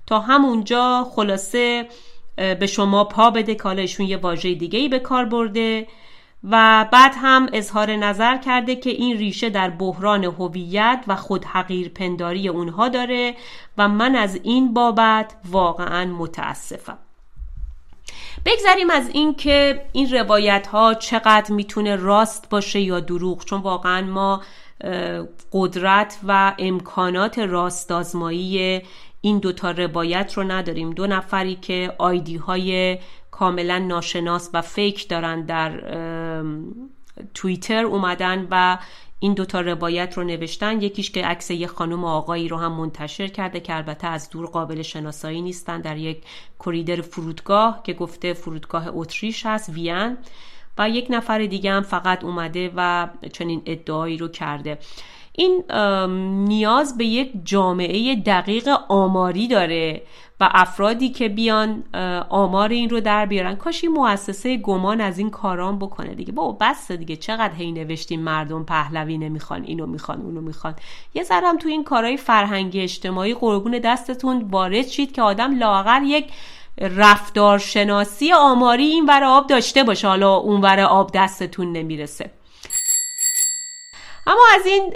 تا 0.08 0.20
همونجا 0.20 1.08
خلاصه 1.16 1.88
به 2.36 2.68
شما 2.68 3.04
پا 3.04 3.30
بده 3.30 3.68
ایشون 3.70 4.06
یه 4.06 4.18
واژه 4.18 4.54
دیگه 4.54 4.80
ای 4.80 4.90
به 4.90 5.00
کار 5.00 5.26
برده. 5.26 5.88
و 6.44 6.86
بعد 6.92 7.12
هم 7.16 7.50
اظهار 7.54 7.96
نظر 7.96 8.38
کرده 8.38 8.76
که 8.76 8.90
این 8.90 9.18
ریشه 9.18 9.50
در 9.50 9.70
بحران 9.70 10.24
هویت 10.24 11.04
و 11.08 11.16
خود 11.16 11.46
حقیر 11.46 11.90
پنداری 11.90 12.48
اونها 12.48 12.90
داره 12.90 13.36
و 13.78 13.88
من 13.88 14.16
از 14.16 14.40
این 14.44 14.74
بابت 14.74 15.36
واقعا 15.52 16.06
متاسفم. 16.06 16.98
بگذریم 18.46 18.90
از 18.90 19.10
این 19.10 19.36
که 19.36 19.82
این 19.94 20.12
روایت 20.12 20.68
ها 20.68 20.94
چقدر 20.94 21.52
می‌تونه 21.52 21.96
راست 21.96 22.50
باشه 22.50 22.80
یا 22.80 23.00
دروغ 23.00 23.46
چون 23.46 23.62
واقعا 23.62 24.02
ما 24.02 24.42
قدرت 25.52 26.20
و 26.28 26.54
امکانات 26.60 27.40
راستازمایی 27.40 28.82
این 29.22 29.40
دوتا 29.40 29.72
روایت 29.72 30.34
رو 30.34 30.44
نداریم. 30.44 30.90
دو 30.90 31.08
نفری 31.08 31.56
که 31.56 31.94
آیدی 31.98 32.38
های 32.38 32.98
کاملا 33.40 33.80
ناشناس 33.80 34.50
و 34.54 34.62
فیک 34.62 35.08
دارن 35.08 35.42
در 35.42 35.72
توییتر 37.34 37.86
اومدن 37.86 38.48
و 38.52 38.78
این 39.20 39.34
دوتا 39.34 39.62
روایت 39.62 40.18
رو 40.18 40.24
نوشتن. 40.24 40.82
یکیش 40.82 41.12
که 41.12 41.26
عکس 41.26 41.52
یه 41.52 41.68
خانم 41.68 42.06
آقایی 42.06 42.48
رو 42.48 42.58
هم 42.58 42.72
منتشر 42.72 43.28
کرده 43.28 43.60
که 43.60 43.76
البته 43.76 44.08
از 44.08 44.30
دور 44.30 44.46
قابل 44.46 44.82
شناسایی 44.82 45.42
نیستن 45.42 45.82
در 45.82 45.98
یک 45.98 46.24
کریدر 46.60 47.02
فرودگاه 47.02 47.84
که 47.84 47.94
گفته 47.94 48.34
فرودگاه 48.34 48.88
اتریش 48.88 49.46
هست 49.46 49.70
وین. 49.70 50.18
و 50.78 50.90
یک 50.90 51.08
نفر 51.10 51.46
دیگه 51.46 51.72
هم 51.72 51.84
فقط 51.84 52.24
اومده 52.24 52.72
و 52.76 53.08
چنین 53.34 53.62
ادعایی 53.66 54.18
رو 54.18 54.28
کرده. 54.28 54.78
این 55.40 55.64
نیاز 56.48 56.98
به 56.98 57.06
یک 57.06 57.32
جامعه 57.44 58.16
دقیق 58.16 58.70
آماری 58.90 59.48
داره 59.48 60.02
و 60.40 60.50
افرادی 60.52 61.10
که 61.10 61.30
بیان 61.30 61.84
آمار 62.30 62.70
این 62.70 62.90
رو 62.90 63.00
در 63.00 63.26
بیارن. 63.26 63.56
کاش 63.56 63.84
این 63.84 63.94
مؤسسه 63.94 64.58
گمان 64.58 65.02
از 65.02 65.18
این 65.18 65.30
کاران 65.30 65.80
بکنه 65.80 66.16
دیگه. 66.16 66.32
بابا 66.32 66.58
بس 66.62 66.92
دیگه. 66.92 67.16
چقدر 67.16 67.54
هی 67.54 67.72
نوشتیم 67.72 68.22
مردم 68.22 68.64
پهلوی 68.64 69.18
نمی‌خوان 69.18 69.64
اینو 69.64 69.86
می‌خوان 69.86 70.22
اونو 70.22 70.42
می‌خوان. 70.42 70.76
یه 71.14 71.24
ذرم 71.24 71.58
تو 71.58 71.70
این 71.70 71.84
کارهای 71.84 72.18
فرهنگی 72.18 72.82
اجتماعی 72.82 73.34
قربون 73.34 73.80
دستتون 73.84 74.48
وارد 74.52 74.88
شید 74.88 75.12
که 75.12 75.22
آدم 75.22 75.60
لاغر 75.60 76.02
یک 76.04 76.28
رفتارشناسی 76.82 78.34
آماری 78.34 78.86
این 78.86 79.06
ور 79.06 79.24
آب 79.24 79.48
داشته 79.48 79.84
باشه. 79.84 80.08
حالا 80.08 80.36
اون 80.36 80.62
ور 80.62 80.80
آب 80.80 81.12
دستتون 81.14 81.72
نمی‌رسه. 81.72 82.32
اما 84.30 84.42
از 84.56 84.66
این 84.66 84.94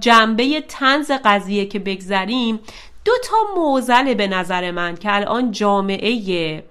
جنبه 0.00 0.60
تنز 0.68 1.10
قضیه 1.24 1.66
که 1.66 1.78
بگذریم 1.78 2.60
دو 3.04 3.12
تا 3.24 3.36
موزل 3.56 4.14
به 4.14 4.26
نظر 4.26 4.70
من 4.70 4.96
که 4.96 5.14
الان 5.14 5.52
جامعه 5.52 6.62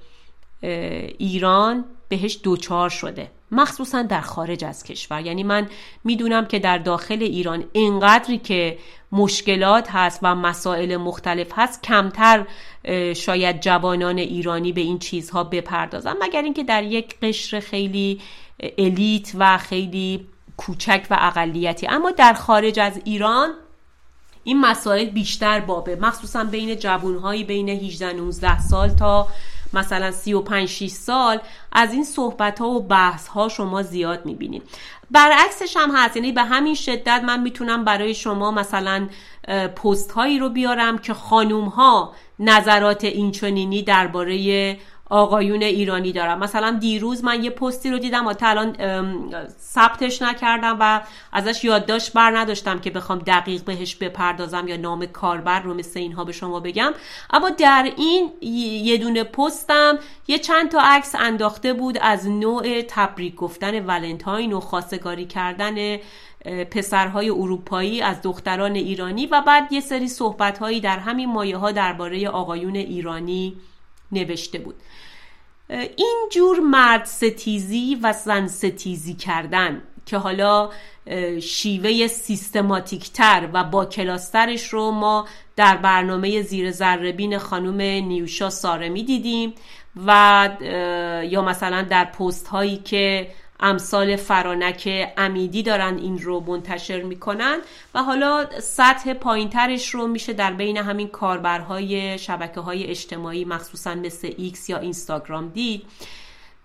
ایران 1.17 1.85
بهش 2.09 2.39
دوچار 2.43 2.89
شده. 2.89 3.31
مخصوصا 3.51 4.01
در 4.01 4.21
خارج 4.21 4.65
از 4.65 4.83
کشور. 4.83 5.21
یعنی 5.21 5.43
من 5.43 5.69
می‌دونم 6.03 6.45
که 6.45 6.59
در 6.59 6.77
داخل 6.77 7.17
ایران 7.21 7.63
اینقدری 7.71 8.37
که 8.37 8.77
مشکلات 9.11 9.87
هست 9.91 10.19
و 10.23 10.35
مسائل 10.35 10.97
مختلف 10.97 11.47
هست 11.55 11.83
کمتر 11.83 12.45
شاید 13.15 13.61
جوانان 13.61 14.17
ایرانی 14.17 14.71
به 14.71 14.81
این 14.81 14.99
چیزها 14.99 15.43
بپردازن. 15.43 16.15
مگر 16.21 16.41
اینکه 16.41 16.63
در 16.63 16.83
یک 16.83 17.15
قشر 17.21 17.59
خیلی 17.59 18.21
الیت 18.77 19.31
و 19.35 19.57
خیلی 19.57 20.27
کوچک 20.59 21.07
و 21.09 21.17
اقلیتی. 21.19 21.87
اما 21.87 22.11
در 22.11 22.33
خارج 22.33 22.79
از 22.79 23.01
ایران 23.03 23.49
این 24.43 24.61
مسائل 24.61 25.09
بیشتر 25.09 25.59
بابه. 25.59 25.95
مخصوصا 25.95 26.43
بین 26.43 26.75
جوانهایی 26.75 27.43
بین 27.43 27.69
18 27.69 28.13
19 28.13 28.59
سال 28.59 28.89
تا 28.89 29.27
مثلا 29.73 30.11
35 30.11 30.67
6 30.67 30.87
سال 30.87 31.39
از 31.71 31.93
این 31.93 32.03
صحبت 32.03 32.59
ها 32.59 32.67
و 32.67 32.81
بحث 32.87 33.27
ها 33.27 33.49
شما 33.49 33.81
زیاد 33.81 34.25
می‌بینید. 34.25 34.63
برعکسش 35.11 35.77
هم 35.77 35.95
هست. 35.95 36.15
یعنی 36.15 36.31
به 36.31 36.43
همین 36.43 36.75
شدت 36.75 37.21
من 37.25 37.39
می‌تونم 37.39 37.83
برای 37.83 38.13
شما 38.13 38.51
مثلا 38.51 39.09
پست 39.83 40.11
هایی 40.11 40.39
رو 40.39 40.49
بیارم 40.49 40.97
که 40.97 41.13
خانوم 41.13 41.65
ها 41.65 42.13
نظرات 42.39 43.03
اینچنینی 43.03 43.83
درباره 43.83 44.77
آقایون 45.09 45.63
ایرانی 45.63 46.11
دارم. 46.11 46.39
مثلا 46.39 46.77
دیروز 46.79 47.23
من 47.23 47.43
یه 47.43 47.49
پستی 47.49 47.89
رو 47.89 47.97
دیدم 47.97 48.27
و 48.27 48.33
الان 48.41 48.75
ثبتش 49.59 50.21
نکردم 50.21 50.77
و 50.79 51.01
ازش 51.33 51.63
یادداشت 51.63 52.13
بر 52.13 52.37
نداشتم 52.37 52.79
که 52.79 52.89
بخوام 52.89 53.19
دقیق 53.19 53.63
بهش 53.63 53.95
بپردازم 53.95 54.67
یا 54.67 54.77
نام 54.77 55.05
کاربر 55.05 55.59
رو 55.59 55.73
مثل 55.73 55.99
اینها 55.99 56.23
به 56.23 56.31
شما 56.31 56.59
بگم. 56.59 56.93
اما 57.29 57.49
در 57.49 57.91
این 57.97 58.31
یه 58.83 58.97
دونه 58.97 59.23
پستم 59.23 59.99
یه 60.27 60.37
چند 60.37 60.71
تا 60.71 60.79
عکس 60.83 61.15
انداخته 61.15 61.73
بود 61.73 61.97
از 62.01 62.27
نوع 62.27 62.81
تبریک 62.81 63.35
گفتن 63.35 63.85
ولنتاین 63.85 64.53
و 64.53 64.59
خواستگاری 64.59 65.25
کردن 65.25 65.97
پسرهای 66.71 67.29
اروپایی 67.29 68.01
از 68.01 68.21
دختران 68.21 68.75
ایرانی 68.75 69.25
و 69.25 69.41
بعد 69.41 69.73
یه 69.73 69.81
سری 69.81 70.07
صحبت 70.07 70.59
در 70.81 70.99
همین 70.99 71.29
مایه 71.29 71.57
ها 71.57 71.71
درباره 71.71 72.29
آقایون 72.29 72.75
ایرانی 72.75 73.57
نوشته 74.11 74.59
بود. 74.59 74.75
این 75.69 76.29
جور 76.31 76.59
مرد 76.59 77.05
ستیزی 77.05 77.97
و 78.03 78.13
زن 78.13 78.47
ستیزی 78.47 79.13
کردن 79.13 79.81
که 80.05 80.17
حالا 80.17 80.69
شیوه 81.41 82.07
سیستماتیک 82.07 83.11
تر 83.11 83.49
و 83.53 83.63
با 83.63 83.85
کلاسترش 83.85 84.67
رو 84.67 84.91
ما 84.91 85.27
در 85.55 85.77
برنامه 85.77 86.41
زیر 86.41 86.71
زربین 86.71 87.37
خانم 87.37 87.81
نیوشا 88.07 88.49
سارمی 88.49 89.03
دیدیم 89.03 89.53
و 90.05 90.49
یا 91.29 91.41
مثلا 91.41 91.81
در 91.81 92.05
پست 92.05 92.47
هایی 92.47 92.77
که 92.77 93.27
امثال 93.59 94.15
فرانک 94.15 95.13
امیدی 95.17 95.63
دارن 95.63 95.97
این 95.97 96.19
رو 96.19 96.39
منتشر 96.39 97.01
می‌کنن 97.01 97.59
و 97.93 98.03
حالا 98.03 98.45
سطح 98.61 99.13
پایینترش 99.13 99.89
رو 99.89 100.07
میشه 100.07 100.33
در 100.33 100.53
بین 100.53 100.77
همین 100.77 101.07
کاربرهای 101.07 102.17
شبکه 102.17 102.59
های 102.59 102.83
اجتماعی 102.83 103.45
مخصوصا 103.45 103.95
مثل 103.95 104.33
ایکس 104.37 104.69
یا 104.69 104.77
اینستاگرام 104.77 105.49
دید. 105.49 105.83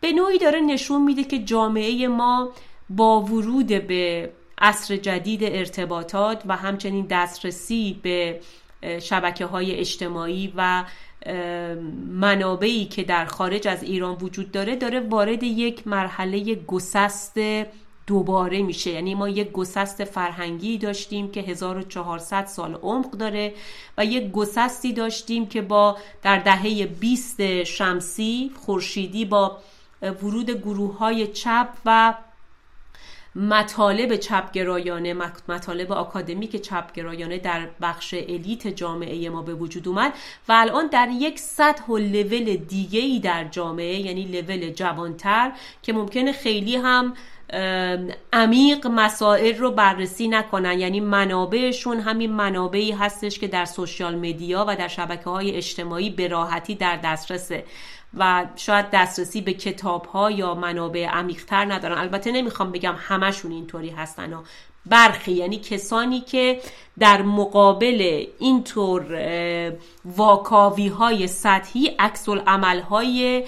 به 0.00 0.12
نوعی 0.12 0.38
داره 0.38 0.60
نشون 0.60 1.02
میده 1.02 1.24
که 1.24 1.38
جامعه 1.38 2.08
ما 2.08 2.52
با 2.90 3.20
ورود 3.20 3.66
به 3.66 4.32
عصر 4.58 4.96
جدید 4.96 5.44
ارتباطات 5.44 6.42
و 6.46 6.56
همچنین 6.56 7.06
دسترسی 7.10 8.00
به 8.02 8.40
شبکه 9.00 9.46
های 9.46 9.74
اجتماعی 9.74 10.52
و 10.56 10.84
منابعی 12.08 12.84
که 12.84 13.02
در 13.02 13.24
خارج 13.24 13.68
از 13.68 13.82
ایران 13.82 14.14
وجود 14.14 14.52
داره 14.52 14.76
داره 14.76 15.00
وارد 15.00 15.42
یک 15.42 15.86
مرحله 15.86 16.54
گسست 16.54 17.38
دوباره 18.06 18.62
میشه. 18.62 18.90
یعنی 18.90 19.14
ما 19.14 19.28
یک 19.28 19.52
گسست 19.52 20.04
فرهنگی 20.04 20.78
داشتیم 20.78 21.30
که 21.30 21.40
1400 21.40 22.46
سال 22.46 22.74
عمق 22.74 23.10
داره 23.10 23.54
و 23.98 24.04
یک 24.04 24.30
گسستی 24.32 24.92
داشتیم 24.92 25.46
که 25.46 25.62
با 25.62 25.96
در 26.22 26.38
دهه 26.38 26.86
20 26.86 27.64
شمسی 27.64 28.50
خورشیدی 28.66 29.24
با 29.24 29.58
ورود 30.02 30.50
گروه 30.50 30.98
های 30.98 31.26
چپ 31.26 31.68
و 31.84 32.14
مطالب 33.36 34.16
چپگرایانه 34.16 35.14
مطالب 35.48 35.92
آکادمیک 35.92 36.56
چپگرایانه 36.56 37.38
در 37.38 37.68
بخش 37.80 38.14
الیت 38.14 38.66
جامعه 38.66 39.30
ما 39.30 39.42
به 39.42 39.54
وجود 39.54 39.88
اومد 39.88 40.12
و 40.48 40.52
الان 40.52 40.86
در 40.86 41.08
یک 41.12 41.38
سطح 41.38 41.84
و 41.84 41.98
لول 41.98 42.56
دیگه 42.56 43.00
ای 43.00 43.18
در 43.18 43.44
جامعه 43.44 44.00
یعنی 44.00 44.24
لول 44.24 44.70
جوانتر 44.70 45.52
که 45.82 45.92
ممکنه 45.92 46.32
خیلی 46.32 46.76
هم 46.76 47.14
عمیق 48.32 48.86
مسائل 48.86 49.56
رو 49.58 49.70
بررسی 49.70 50.28
نکنن. 50.28 50.78
یعنی 50.78 51.00
منابعشون 51.00 52.00
همین 52.00 52.32
منابعی 52.32 52.92
هستش 52.92 53.38
که 53.38 53.48
در 53.48 53.64
سوشیال 53.64 54.14
مدیا 54.14 54.64
و 54.68 54.76
در 54.76 54.88
شبکه 54.88 55.30
های 55.30 55.56
اجتماعی 55.56 56.10
به 56.10 56.28
راحتی 56.28 56.74
در 56.74 56.96
دسترسه. 56.96 57.64
و 58.16 58.46
شاید 58.56 58.86
دسترسی 58.92 59.40
به 59.40 59.52
کتاب 59.52 60.06
ها 60.06 60.30
یا 60.30 60.54
منابع 60.54 61.06
عمیقتر 61.06 61.72
ندارن. 61.72 61.98
البته 61.98 62.32
نمی‌خوام 62.32 62.72
بگم 62.72 62.94
همشون 62.98 63.52
اینطوری 63.52 63.90
هستن 63.90 64.32
ها. 64.32 64.44
برخی 64.86 65.32
یعنی 65.32 65.56
کسانی 65.56 66.20
که 66.20 66.60
در 66.98 67.22
مقابل 67.22 68.26
اینطور 68.38 69.04
واکاوی 70.04 70.88
های 70.88 71.26
سطحی 71.26 71.86
عکس 71.86 72.28
عمل 72.28 72.80
های 72.80 73.44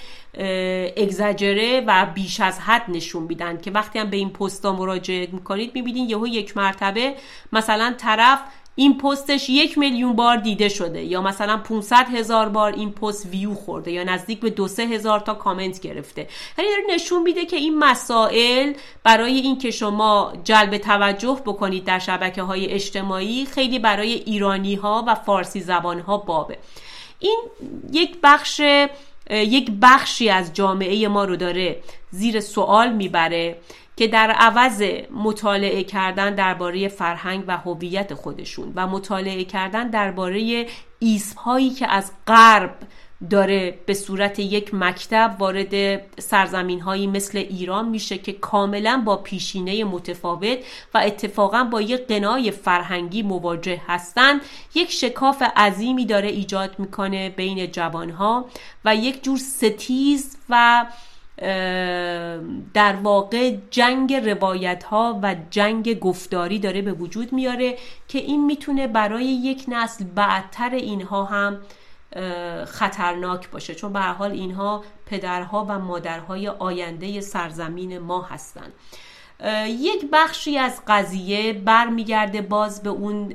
اگزاجره 0.97 1.85
و 1.87 2.07
بیش 2.15 2.41
از 2.41 2.61
حد 2.61 2.85
نشون 2.89 3.23
میدن 3.23 3.61
که 3.61 3.71
وقتی 3.71 3.99
هم 3.99 4.11
به 4.11 4.17
این 4.17 4.31
پستا 4.31 4.73
مراجعه 4.73 5.29
می‌کنید 5.33 5.75
می‌بینید 5.75 6.11
یهو 6.11 6.27
یک 6.27 6.57
مرتبه 6.57 7.15
مثلا 7.53 7.95
طرف 7.99 8.39
این 8.79 8.99
پستش 8.99 9.51
یک 9.51 9.79
میلیون 9.79 10.13
بار 10.13 10.37
دیده 10.37 10.69
شده 10.69 11.03
یا 11.03 11.23
مثلا 11.23 11.57
500 11.57 12.09
هزار 12.15 12.49
بار 12.49 12.73
این 12.73 12.93
پست 12.93 13.27
ویو 13.27 13.55
خورده 13.55 13.93
یا 13.93 14.05
نزدیک 14.05 14.41
به 14.41 14.51
دو 14.51 14.69
سه 14.69 14.83
هزار 14.83 15.21
تا 15.21 15.35
کامنت 15.35 15.81
گرفته. 15.81 16.29
یعنی 16.59 16.71
داره 16.71 16.95
نشون 16.95 17.23
میده 17.23 17.45
که 17.45 17.57
این 17.57 17.79
مسائل 17.79 18.73
برای 19.05 19.37
اینکه 19.37 19.71
شما 19.71 20.33
جلب 20.45 20.79
توجه 20.79 21.43
بکنید 21.47 21.85
در 21.85 21.99
شبکه 21.99 22.43
های 22.43 22.67
اجتماعی 22.67 23.47
خیلی 23.47 23.79
برای 23.79 24.13
ایرانی 24.13 24.75
ها 24.75 25.05
و 25.07 25.15
فارسی 25.15 25.61
زبان 25.61 26.01
ها 26.01 26.19
بابه. 26.19 26.59
این 27.19 27.43
یک 27.93 28.17
بخش 28.23 28.61
یک 29.31 29.71
بخشی 29.83 30.31
از 30.31 30.53
جامعه 30.53 31.09
ما 31.09 31.25
رو 31.25 31.37
داره 31.37 31.83
زیر 32.11 32.41
سوال 32.41 32.93
می‌بره. 32.93 33.57
که 33.97 34.09
در 34.09 34.31
عوض 34.31 34.83
مطالعه 35.11 35.85
کردن 35.85 36.35
درباره 36.35 36.89
فرهنگ 36.89 37.45
و 37.47 37.57
هویت 37.57 38.15
خودشون 38.15 38.73
و 38.75 38.87
مطالعه 38.87 39.45
کردن 39.45 39.91
درباره 39.91 40.67
ایسم 40.99 41.71
که 41.79 41.87
از 41.87 42.13
غرب 42.27 42.77
داره 43.31 43.79
به 43.87 43.95
صورت 43.95 44.39
یک 44.39 44.75
مکتب 44.75 45.37
وارد 45.39 46.01
سرزمین 46.21 46.81
هایی 46.81 47.07
مثل 47.07 47.39
ایران 47.39 47.89
میشه 47.89 48.19
که 48.19 48.33
کاملا 48.33 49.03
با 49.05 49.17
پیشینه 49.17 49.85
متفاوت 49.85 50.59
و 50.95 50.99
اتفاقا 50.99 51.65
با 51.65 51.81
یک 51.81 52.07
قنای 52.07 52.51
فرهنگی 52.51 53.23
مواجه 53.23 53.81
هستند. 53.89 54.41
یک 54.75 54.93
شکاف 54.93 55.43
عظیمی 55.43 56.07
داره 56.07 56.29
ایجاد 56.29 56.79
می‌کنه 56.79 57.31
بین 57.31 57.67
جوانها 57.67 58.45
و 58.85 58.97
یک 58.97 59.25
جور 59.25 59.39
ستیز 59.39 60.37
و 60.49 60.87
در 62.75 62.97
واقع 63.03 63.57
جنگ 63.71 64.15
روایت 64.15 64.85
ها 64.85 65.21
و 65.23 65.37
جنگ 65.51 65.99
گفتاری 65.99 66.59
داره 66.59 66.83
به 66.83 66.93
وجود 66.93 67.33
میاره 67.33 67.77
که 68.09 68.19
این 68.19 68.47
می‌تونه 68.47 68.87
برای 68.87 69.25
یک 69.25 69.65
نسل 69.69 70.05
بعدتر 70.05 70.71
اینها 70.71 71.25
هم 71.25 71.59
خطرناک 72.65 73.51
باشه. 73.51 73.75
چون 73.75 73.93
به 73.93 74.01
حال 74.01 74.31
اینها 74.31 74.85
پدرها 75.07 75.67
و 75.69 75.79
مادرهای 75.79 76.49
آینده 76.49 77.21
سرزمین 77.21 77.99
ما 77.99 78.23
هستند 78.23 78.73
یک 79.67 80.05
بخشی 80.13 80.59
از 80.59 80.83
قضیه 80.89 81.53
برمیگرده 81.53 82.43
باز 82.43 82.83
به 82.83 82.91
اون 82.91 83.35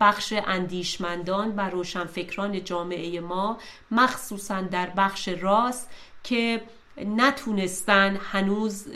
بخش 0.00 0.34
اندیشمندان 0.46 1.54
و 1.56 1.70
روشنفکران 1.70 2.64
جامعه 2.64 3.20
ما 3.20 3.58
مخصوصا 3.90 4.60
در 4.60 4.90
بخش 4.96 5.28
راست 5.28 5.90
که 6.22 6.60
نتونستن 7.04 8.16
هنوز 8.20 8.86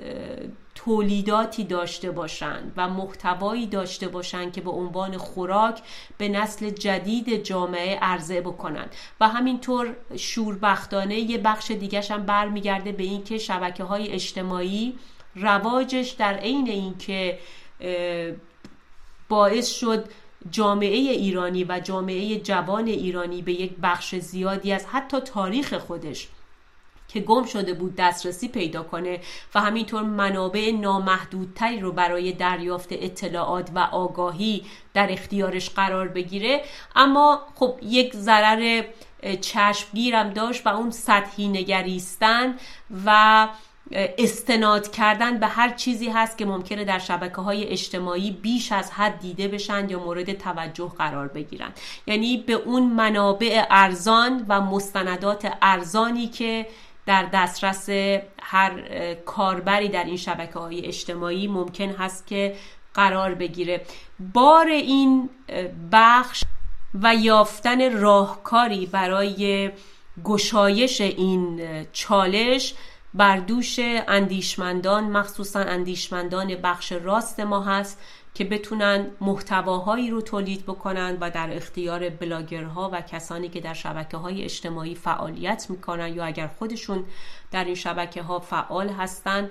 تولیداتی 0.75 1.65
داشته 1.65 2.11
باشند 2.11 2.73
و 2.77 2.89
محتوایی 2.89 3.67
داشته 3.67 4.09
باشند 4.09 4.53
که 4.53 4.61
به 4.61 4.71
عنوان 4.71 5.17
خوراک 5.17 5.83
به 6.19 6.29
نسل 6.29 6.71
جدید 6.71 7.43
جامعه 7.43 7.99
عرضه 7.99 8.41
بکنند 8.41 8.95
و 9.21 9.29
همینطور 9.29 9.97
شوربختانه 10.17 11.19
یه 11.19 11.39
بخش 11.39 11.71
دیگرش 11.71 12.11
هم 12.11 12.27
برمیگرده 12.27 12.93
به 12.93 13.03
اینکه 13.03 13.39
شبکه 13.39 13.85
های 13.85 14.09
اجتماعی 14.09 14.95
رواجش 15.35 16.11
در 16.11 16.35
عین 16.35 16.69
اینکه 16.69 17.39
باعث 19.29 19.69
شد 19.69 20.05
جامعه 20.51 20.97
ایرانی 20.97 21.65
و 21.65 21.81
جامعه 21.81 22.41
جوان 22.41 22.87
ایرانی 22.87 23.43
به 23.43 23.53
یک 23.53 23.73
بخش 23.83 24.15
زیادی 24.15 24.73
از 24.73 24.87
حتی 24.87 25.21
تاریخ 25.21 25.75
خودش 25.75 26.29
که 27.13 27.21
گم 27.21 27.45
شده 27.45 27.75
بود 27.75 27.97
دسترسی 27.97 28.49
پیدا 28.49 28.83
کنه 28.83 29.21
و 29.55 29.61
همینطور 29.61 30.03
منابع 30.03 30.73
نامحدودتری 30.81 31.81
رو 31.81 31.93
برای 31.93 32.33
دریافت 32.33 32.89
اطلاعات 32.91 33.71
و 33.75 33.79
آگاهی 33.79 34.65
در 34.95 35.13
اختیارش 35.13 35.71
قرار 35.71 36.09
بگیره. 36.09 36.63
اما 36.97 37.41
خب 37.55 37.79
یک 37.83 38.17
ضرر 38.17 38.85
چشمگیرم 39.41 40.31
داشت 40.31 40.67
و 40.67 40.69
اون 40.69 40.91
سطحی 40.91 41.49
نگریستن 41.49 42.55
و 43.07 43.49
استناد 43.93 44.91
کردن 44.91 45.39
به 45.39 45.47
هر 45.47 45.69
چیزی 45.69 46.09
هست 46.09 46.39
که 46.39 46.47
ممکنه 46.47 46.85
در 46.85 46.99
شبکه 46.99 47.41
های 47.41 47.65
اجتماعی 47.65 48.31
بیش 48.31 48.73
از 48.73 48.91
حد 48.91 49.19
دیده 49.19 49.49
بشن 49.49 49.91
یا 49.91 49.99
مورد 49.99 50.33
توجه 50.33 50.93
قرار 50.99 51.29
بگیرن. 51.29 51.73
یعنی 52.07 52.37
به 52.37 52.53
اون 52.53 52.83
منابع 52.83 53.65
ارزان 53.71 54.45
و 54.49 54.61
مستندات 54.61 55.53
ارزانی 55.63 56.27
که 56.27 56.67
در 57.11 57.29
دسترس 57.33 57.89
هر 58.43 58.73
کاربری 59.15 59.89
در 59.89 60.05
این 60.05 60.17
شبکه 60.17 60.59
های 60.59 60.87
اجتماعی 60.87 61.49
ممکن 61.49 61.91
هست 61.91 62.27
که 62.27 62.55
قرار 62.95 63.35
بگیره. 63.35 63.81
بار 64.35 64.67
این 64.67 65.31
بخش 65.93 66.45
و 66.95 67.15
یافتن 67.15 67.93
راهکاری 67.93 68.87
برای 68.87 69.71
گشایش 70.25 71.01
این 71.01 71.61
چالش 71.93 72.75
بر 73.15 73.37
دوش 73.37 73.81
اندیشمندان 74.09 75.05
مخصوصا 75.05 75.61
اندیشمندان 75.61 76.55
بخش 76.55 76.93
راست 76.93 77.41
ما 77.41 77.61
هست 77.61 77.99
که 78.35 78.45
بتونن 78.45 79.11
محتواهایی 79.21 80.11
رو 80.11 80.21
تولید 80.21 80.63
بکنن 80.63 81.17
و 81.21 81.31
در 81.31 81.57
اختیار 81.57 82.09
بلاگرها 82.09 82.91
و 82.93 83.01
کسانی 83.01 83.49
که 83.49 83.61
در 83.61 83.75
شبکه 83.75 84.17
های 84.17 84.45
اجتماعی 84.45 84.95
فعالیت 84.95 85.67
می‌کنن 85.71 86.15
یا 86.15 86.25
اگر 86.25 86.47
خودشون 86.47 87.05
در 87.51 87.65
این 87.65 87.75
شبکه 87.75 88.23
ها 88.23 88.39
فعال 88.39 88.89
هستند 88.89 89.51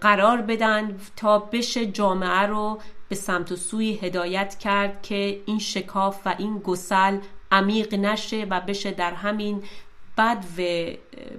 قرار 0.00 0.42
بدن 0.42 0.96
تا 1.16 1.38
بشه 1.38 1.86
جامعه 1.86 2.46
رو 2.46 2.78
به 3.08 3.14
سمت 3.14 3.52
و 3.52 3.56
سوی 3.56 3.94
هدایت 4.02 4.58
کرد 4.58 5.02
که 5.02 5.40
این 5.46 5.58
شکاف 5.58 6.20
و 6.26 6.34
این 6.38 6.58
گسل 6.58 7.18
عمیق 7.52 7.94
نشه 7.94 8.46
و 8.50 8.60
بشه 8.60 8.90
در 8.90 9.12
همین 9.12 9.62
بد 10.18 10.44
و 10.58 10.62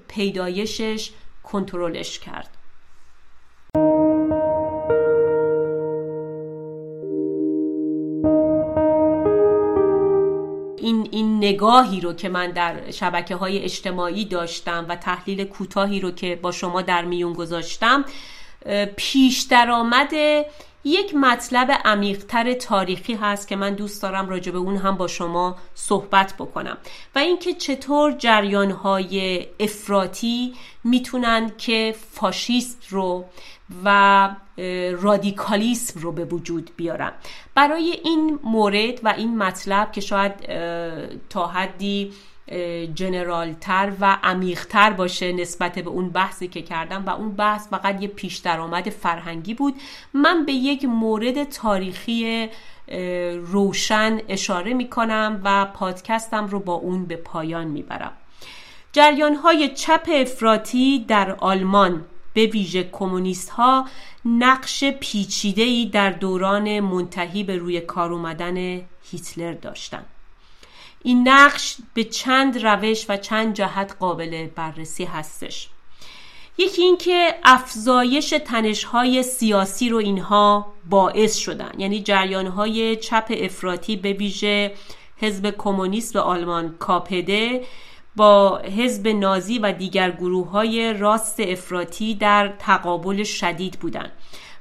پیدایشش 0.08 1.12
کنترلش 1.52 2.20
کرد. 2.20 2.50
این, 10.78 11.08
این 11.12 11.38
نگاهی 11.38 12.02
رو 12.02 12.14
که 12.14 12.30
من 12.30 12.52
در 12.52 12.92
شبکه 12.92 13.36
های 13.36 13.60
اجتماعی 13.60 14.26
داشتم 14.26 14.86
و 14.90 14.96
تحلیل 14.96 15.44
کوتاهی 15.44 16.00
رو 16.00 16.12
که 16.12 16.36
با 16.36 16.52
شما 16.52 16.82
در 16.82 17.06
میون 17.06 17.34
گذاشتم 17.34 18.06
پیش 18.96 19.42
درآمد 19.42 20.14
یک 20.84 21.16
مطلب 21.16 21.72
عمیقتر 21.86 22.54
تاریخی 22.54 23.14
هست 23.14 23.48
که 23.48 23.56
من 23.56 23.74
دوست 23.74 24.02
دارم 24.02 24.30
راجع 24.30 24.52
به 24.52 24.58
اون 24.58 24.76
هم 24.76 24.98
با 24.98 25.08
شما 25.08 25.56
صحبت 25.76 26.34
بکنم 26.40 26.78
و 27.16 27.20
اینکه 27.20 27.54
چطور 27.54 28.12
جریان 28.12 28.72
های 28.72 29.46
افراطی 29.60 30.54
می‌تونن 30.84 31.52
که 31.58 31.96
فاشیست 32.12 32.88
رو 32.90 33.26
و 33.86 34.30
رادیکالیسم 35.02 36.00
رو 36.00 36.12
به 36.12 36.26
وجود 36.26 36.72
بیارن. 36.78 37.12
برای 37.56 38.00
این 38.04 38.40
مورد 38.44 39.00
و 39.04 39.14
این 39.18 39.38
مطلب 39.38 39.92
که 39.92 40.02
شاید 40.02 40.34
تا 41.30 41.48
حدی 41.48 42.12
جنرالتر 42.96 43.92
و 44.00 44.18
عمیقتر 44.24 44.94
باشه 44.94 45.32
نسبت 45.32 45.80
به 45.80 45.90
اون 45.90 46.10
بحثی 46.10 46.48
که 46.48 46.62
کردم 46.62 47.06
و 47.06 47.10
اون 47.10 47.32
بحث 47.32 47.68
فقط 47.68 48.02
یه 48.02 48.08
پیش 48.08 48.38
درآمد 48.38 48.90
فرهنگی 48.90 49.54
بود 49.54 49.76
من 50.14 50.46
به 50.46 50.52
یک 50.52 50.86
مورد 50.86 51.44
تاریخی 51.44 52.50
روشن 53.36 54.20
اشاره 54.30 54.74
می 54.74 54.90
کنم 54.90 55.42
و 55.44 55.66
پادکستم 55.66 56.48
رو 56.48 56.60
با 56.60 56.74
اون 56.74 57.06
به 57.06 57.16
پایان 57.16 57.68
می‌برم 57.68 58.12
جریان 58.92 59.36
های 59.36 59.70
چپ 59.70 60.10
افراطی 60.14 61.06
در 61.08 61.36
آلمان 61.36 62.06
به 62.34 62.46
ویژه 62.46 62.90
کمونیست 62.92 63.50
ها 63.50 63.88
نقش 64.26 64.84
پیچیده 64.84 65.62
ای 65.62 65.86
در 65.86 66.10
دوران 66.10 66.80
منتهی 66.80 67.44
به 67.44 67.58
روی 67.58 67.82
کار 67.82 68.14
اومدن 68.14 68.82
هیتلر 69.12 69.54
داشتند. 69.54 70.06
این 71.04 71.28
نقش 71.28 71.78
به 71.94 72.04
چند 72.04 72.66
روش 72.66 73.06
و 73.10 73.18
چند 73.18 73.54
جهت 73.54 73.96
قابل 74.00 74.48
بررسی 74.48 75.06
هستش. 75.06 75.70
یکی 76.58 76.82
اینکه 76.82 77.36
افزایش 77.44 78.34
تنشهای 78.46 79.24
سیاسی 79.24 79.90
رو 79.90 79.98
اینها 79.98 80.74
باعث 80.90 81.36
شدن. 81.36 81.72
یعنی 81.78 82.04
جریانهای 82.04 82.96
چپ 82.96 83.26
افراطی 83.30 83.96
به 83.96 84.14
ویژه 84.14 84.74
حزب 85.18 85.56
کمونیست 85.58 86.16
آلمان 86.16 86.76
کاپده 86.80 87.64
با 88.16 88.58
حزب 88.58 89.08
نازی 89.08 89.60
و 89.60 89.72
دیگر 89.72 90.12
گروه 90.12 90.50
های 90.50 90.94
راست 90.94 91.40
افراطی 91.40 92.16
در 92.16 92.54
تقابل 92.60 93.24
شدید 93.24 93.80
بودند 93.80 94.12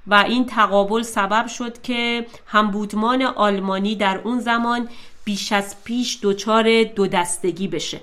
و 0.06 0.14
این 0.14 0.46
تقابل 0.46 1.02
سبب 1.02 1.46
شد 1.46 1.82
که 1.82 2.26
همبودمان 2.46 3.22
آلمانی 3.22 3.96
در 3.96 4.20
اون 4.24 4.40
زمان 4.40 4.88
بیش 5.28 5.52
از 5.52 5.84
پیش 5.84 6.18
دچار 6.22 6.82
دو 6.84 7.06
دستگی 7.06 7.68
بشه. 7.68 8.00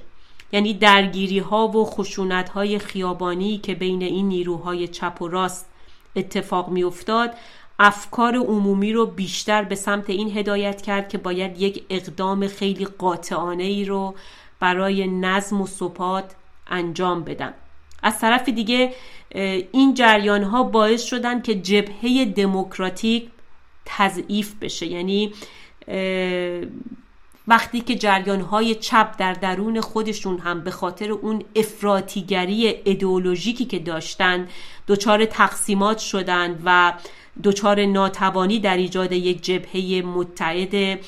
یعنی 0.52 0.74
درگیری 0.74 1.39
ها 1.39 1.68
و 1.68 1.86
خشونت 1.86 2.49
های 2.49 2.80
خیابانی 2.80 3.58
که 3.58 3.76
بین 3.76 4.02
این 4.02 4.28
نیروهای 4.28 4.88
چپ 4.88 5.22
و 5.22 5.28
راست 5.28 5.70
اتفاق 6.16 6.70
می 6.70 6.84
افتاد 6.84 7.34
افکار 7.80 8.36
عمومی 8.36 8.93
رو 8.93 9.06
بیشتر 9.06 9.64
به 9.64 9.76
سمت 9.76 10.10
این 10.10 10.38
هدایت 10.38 10.82
کرد 10.82 11.10
که 11.10 11.18
باید 11.18 11.62
یک 11.62 11.84
اقدام 11.89 12.47
خیلی 12.47 12.86
قاطعانه 12.86 13.64
ای 13.64 13.86
رو 13.86 14.16
برای 14.60 15.08
نظم 15.08 15.62
و 15.62 15.68
ثبات 15.68 16.36
انجام 16.68 17.24
بدن. 17.24 17.54
از 18.04 18.20
طرف 18.20 18.49
دیگه 18.49 18.93
این 19.72 19.93
جریان 19.93 20.43
ها 20.43 20.64
باعث 20.64 21.04
شدن 21.04 21.41
که 21.41 21.56
جبهه 21.56 22.26
دموکراتیک 22.26 23.30
تضعیف 23.86 24.56
بشه. 24.62 24.86
یعنی 24.86 25.34
وقتی 27.48 27.82
که 27.82 27.96
جریان 27.96 28.41
های 28.41 28.76
چپ 28.76 29.16
در 29.18 29.34
درون 29.34 29.82
خودشون 29.82 30.38
هم 30.39 30.62
به 30.62 30.72
خاطر 30.72 31.12
اون 31.12 31.43
افراتیگری 31.56 32.68
ایدئولوژیکی 32.68 33.66
که 33.66 33.80
داشتن 33.80 34.48
دچار 34.88 35.26
تقسیمات 35.26 35.98
شدن 35.98 36.62
و 36.66 36.93
دچار 37.43 37.86
ناتوانی 37.86 38.60
در 38.60 38.78
ایجاد 38.78 39.12
یک 39.12 39.41
جبهه 39.41 40.02
متحد 40.06 41.00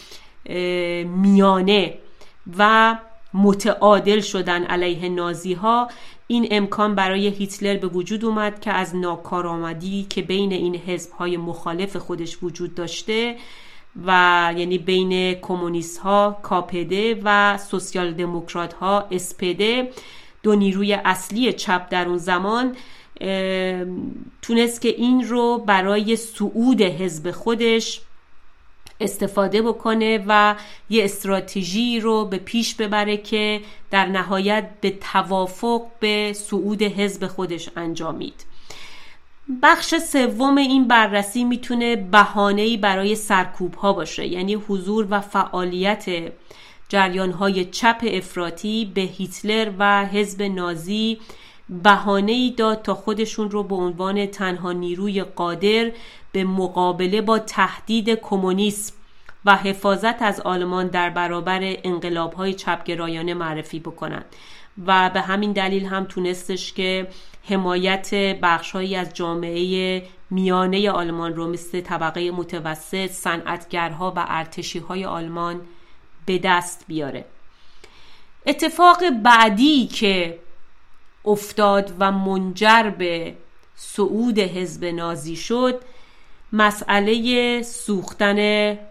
میانه 1.06 1.98
و 2.58 2.98
متعادل 3.34 4.20
شدن 4.20 4.64
علیه 4.64 5.10
نازی 5.10 5.54
ها 5.54 5.90
این 6.28 6.48
امکان 6.52 6.96
برای 6.96 7.28
هیتلر 7.28 7.78
به 7.78 7.88
وجود 7.88 8.26
اومد 8.26 8.62
که 8.62 8.72
از 8.72 8.96
ناکارآمدی 8.96 10.06
که 10.10 10.22
بین 10.22 10.52
این 10.52 10.76
حزب 10.76 11.12
های 11.12 11.38
مخالف 11.38 11.98
خودش 11.98 12.38
وجود 12.44 12.76
داشته 12.76 13.36
و 14.06 14.54
یعنی 14.58 14.78
بین 14.78 15.34
کمونیست 15.34 15.98
ها 15.98 16.39
کاپده 16.43 17.22
و 17.24 17.58
سوسیال 17.58 18.14
دموکرات 18.14 18.74
ها 18.74 19.08
اسپده 19.12 19.91
دو 20.43 20.56
نیروی 20.56 20.93
اصلی 20.93 21.54
چپ 21.54 21.89
در 21.89 22.08
اون 22.08 22.18
زمان 22.18 22.76
تونست 24.41 24.82
که 24.82 24.89
این 24.89 25.28
رو 25.28 25.58
برای 25.58 26.16
صعود 26.16 26.82
حزب 26.82 27.32
خودش 27.32 28.02
استفاده 29.02 29.62
بکنه 29.62 30.24
و 30.28 30.56
یه 30.89 31.04
استراتژی 31.04 32.00
رو 32.00 32.26
به 32.26 32.38
پیش 32.38 32.76
ببره 32.76 33.18
که 33.18 33.62
در 33.91 34.06
نهایت 34.06 34.70
به 34.82 34.89
توافق 35.14 35.82
به 36.00 36.34
صعود 36.36 36.84
حزب 36.84 37.28
خودش 37.28 37.70
انجامید. 37.76 38.47
بخش 39.64 39.95
سوم 39.95 40.58
این 40.58 40.88
بررسی 40.88 41.43
می‌تونه 41.43 41.95
بهانه‌ای 41.95 42.78
برای 42.78 43.16
سرکوب 43.16 43.74
ها 43.74 43.93
باشه 43.93 44.28
یعنی 44.28 44.54
حضور 44.54 45.08
و 45.10 45.22
فعالیت 45.22 46.06
جریان 46.89 47.32
های 47.32 47.66
چپ 47.66 48.04
افراطی 48.08 48.91
به 48.93 49.02
هیتلر 49.02 49.72
و 49.80 50.06
حزب 50.06 50.41
نازی 50.41 51.20
بهانه 51.70 52.32
ای 52.32 52.54
داد 52.58 52.82
تا 52.82 52.93
خودشون 52.93 53.52
رو 53.52 53.64
به 53.64 53.76
عنوان 53.76 54.26
تنها 54.26 54.72
نیروی 54.72 55.24
قادر 55.24 55.91
به 56.32 56.43
مقابله 56.43 57.22
با 57.22 57.39
تهدید 57.39 58.10
کمونیسم 58.10 58.93
و 59.45 59.56
حفاظت 59.56 60.22
از 60.22 60.39
آلمان 60.39 60.88
در 60.88 61.10
برابر 61.10 61.60
انقلاب 61.84 62.34
های 62.34 62.54
چپگرایانه 62.54 63.34
معرفی 63.34 63.80
بکنند. 63.80 64.26
و 64.86 65.10
به 65.10 65.22
همین 65.22 65.52
دلیل 65.52 65.86
هم 65.86 66.06
تونستش 66.06 66.74
که 66.74 67.08
حمایت 67.50 68.14
بخشهایی 68.41 68.95
از 68.95 69.14
جامعه 69.14 70.04
میانه 70.30 70.91
آلمان 70.91 71.36
رو 71.36 71.48
مثل 71.48 71.82
طبقه 71.82 72.32
متوسط 72.32 73.12
صنعتگرها 73.12 74.14
و 74.16 74.26
ارتشی 74.28 74.80
های 74.80 75.06
آلمان 75.06 75.62
به 76.26 76.38
دست 76.38 76.86
بیاره. 76.88 77.26
اتفاق 78.45 79.10
بعدی 79.24 79.88
که 79.88 80.39
افتاد 81.26 81.93
و 82.00 82.12
منجر 82.12 82.89
به 82.89 83.36
صعود 83.76 84.39
حزب 84.39 84.86
نازی 84.86 85.36
شد 85.36 85.82
مسئله 86.54 87.62
سوختن 87.62 88.39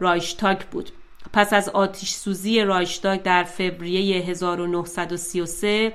رایشتاک 0.01 0.67
بود. 0.67 0.91
پس 1.33 1.53
از 1.53 1.69
آتیش 1.69 2.11
سوزی 2.11 2.61
رایشتاک 2.61 3.23
در 3.23 3.45
فوریه 3.45 4.23
1933 4.23 5.93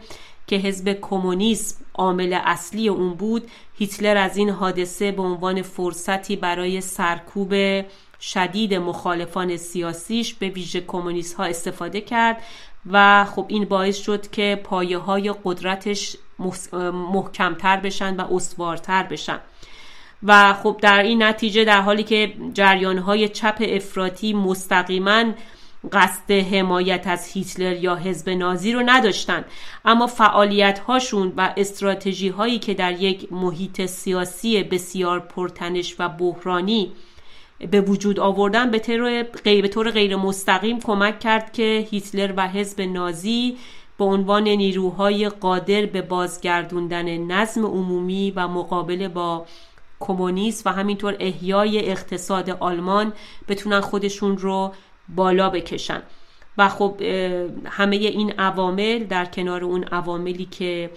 که 0.47 0.55
حزب 0.55 0.97
کمونیسم 1.01 1.85
عامل 1.93 2.39
اصلی 2.43 2.89
اون 2.89 3.13
بود 3.13 3.51
هیتلر 3.77 4.17
از 4.17 4.37
این 4.37 4.49
حادثه 4.49 5.11
به 5.11 5.21
عنوان 5.21 5.61
فرصتی 5.61 6.35
برای 6.35 6.81
سرکوب 6.81 7.53
شدید 8.21 8.73
مخالفان 8.73 9.57
سیاسیش 9.57 10.33
به 10.33 10.49
ویژه 10.49 10.81
کمونیست 10.81 11.33
ها 11.35 11.43
استفاده 11.43 12.01
کرد 12.01 12.43
و 12.91 13.25
خب 13.25 13.45
این 13.47 13.65
باعث 13.65 13.97
شد 13.97 14.29
که 14.31 14.61
پایه 14.63 14.97
های 14.97 15.33
قدرتش 15.43 16.17
محکمتر 16.93 17.77
بشن 17.77 18.15
و 18.15 18.33
استوارتر 18.33 19.03
بشن. 19.03 19.39
و 20.23 20.53
خب 20.53 20.79
در 20.81 21.03
این 21.03 21.23
نتیجه 21.23 21.65
در 21.65 21.81
حالی 21.81 22.03
که 22.03 22.33
جریان 22.53 22.97
های 22.97 23.29
چپ 23.29 23.57
افراطی 23.69 24.33
مستقیما 24.33 25.23
قصد 25.91 26.31
حمایت 26.31 27.07
از 27.07 27.27
هیتلر 27.27 27.75
یا 27.75 27.95
حزب 27.95 28.29
نازی 28.29 28.73
رو 28.73 28.81
نداشتن. 28.85 29.45
اما 29.85 30.07
فعالیت 30.07 30.79
هاشون 30.79 31.33
و 31.37 31.53
استراتژی 31.57 32.29
هایی 32.29 32.59
که 32.59 32.73
در 32.73 33.01
یک 33.01 33.33
محیط 33.33 33.85
سیاسی 33.85 34.63
بسیار 34.63 35.19
پرتنش 35.19 35.95
و 35.99 36.09
بحرانی 36.09 36.91
به 37.71 37.81
وجود 37.81 38.19
آوردن 38.19 38.71
به 39.43 39.67
طور 39.67 39.91
غیر 39.91 40.15
مستقیم 40.15 40.79
کمک 40.79 41.19
کرد 41.19 41.53
که 41.53 41.87
هیتلر 41.91 42.33
و 42.37 42.47
حزب 42.47 42.81
نازی 42.81 43.57
به 43.97 44.03
عنوان 44.05 44.43
نیروهای 44.43 45.29
قادر 45.29 45.85
به 45.85 46.01
بازگردوندن 46.01 47.17
نظم 47.17 47.65
عمومی 47.65 48.33
و 48.35 48.47
مقابله 48.47 49.07
با 49.07 49.45
کمونیست 49.99 50.67
و 50.67 50.69
همینطور 50.69 51.15
احیای 51.19 51.89
اقتصاد 51.89 52.49
آلمان 52.49 53.13
بتونن 53.47 53.81
خودشون 53.81 54.37
رو 54.37 54.71
بالا 55.09 55.49
بکشن. 55.49 56.01
و 56.57 56.69
خب 56.69 57.01
همه 57.65 57.95
این 57.95 58.31
عوامل 58.31 59.03
در 59.03 59.25
کنار 59.25 59.63
اون 59.63 59.83
عواملی 59.83 60.45
که 60.45 60.89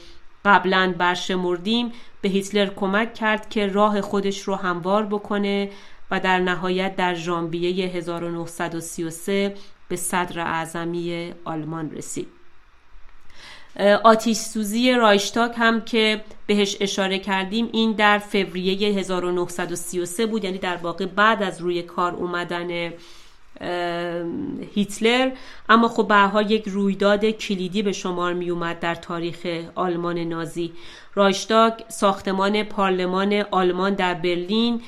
قبلا 0.45 0.95
برشمردیم 0.99 1.93
به 2.21 2.29
هیتلر 2.29 2.67
کمک 2.67 3.15
کرد 3.15 3.49
که 3.49 3.67
راه 3.67 4.01
خودش 4.01 4.41
رو 4.41 4.55
هموار 4.55 5.07
بکنه 5.07 5.71
و 6.11 6.21
در 6.21 6.39
نهایت 6.39 6.97
در 6.97 7.15
ژانویه 7.15 7.87
1933 7.87 9.55
به 9.89 9.97
صدر 9.97 10.41
اعظمی 10.41 11.35
آلمان 11.45 11.91
رسید. 11.91 12.29
آتیش 14.05 14.37
سوزی 14.37 14.93
رایشتاک 14.93 15.53
هم 15.57 15.81
که 15.81 16.25
بهش 16.47 16.77
اشاره 16.81 17.19
کردیم 17.19 17.69
این 17.73 17.93
در 17.93 18.19
فوریه 18.19 18.99
1933 18.99 20.27
بود 20.27 20.45
یعنی 20.45 20.59
در 20.59 20.77
واقع 20.77 21.07
بعد 21.07 21.43
از 21.43 21.61
روی 21.61 21.83
کار 21.83 22.13
اومدن 22.15 22.93
هیتلر. 24.75 25.31
اما 25.69 25.89
خب 25.89 26.09
به 26.09 26.53
یک 26.53 26.69
رویداد 26.69 27.25
کلیدی 27.25 27.83
به 27.83 27.93
شمار 27.93 28.33
می 28.33 28.51
اومد 28.51 28.81
در 28.81 28.95
تاریخ 28.95 29.47
آلمان 29.75 30.19
نازی. 30.19 30.73
رایشتاک 31.15 31.85
ساختمان 31.89 32.63
پارلمان 32.63 33.45
آلمان 33.51 33.95
در 33.95 34.15
برلین 34.15 34.81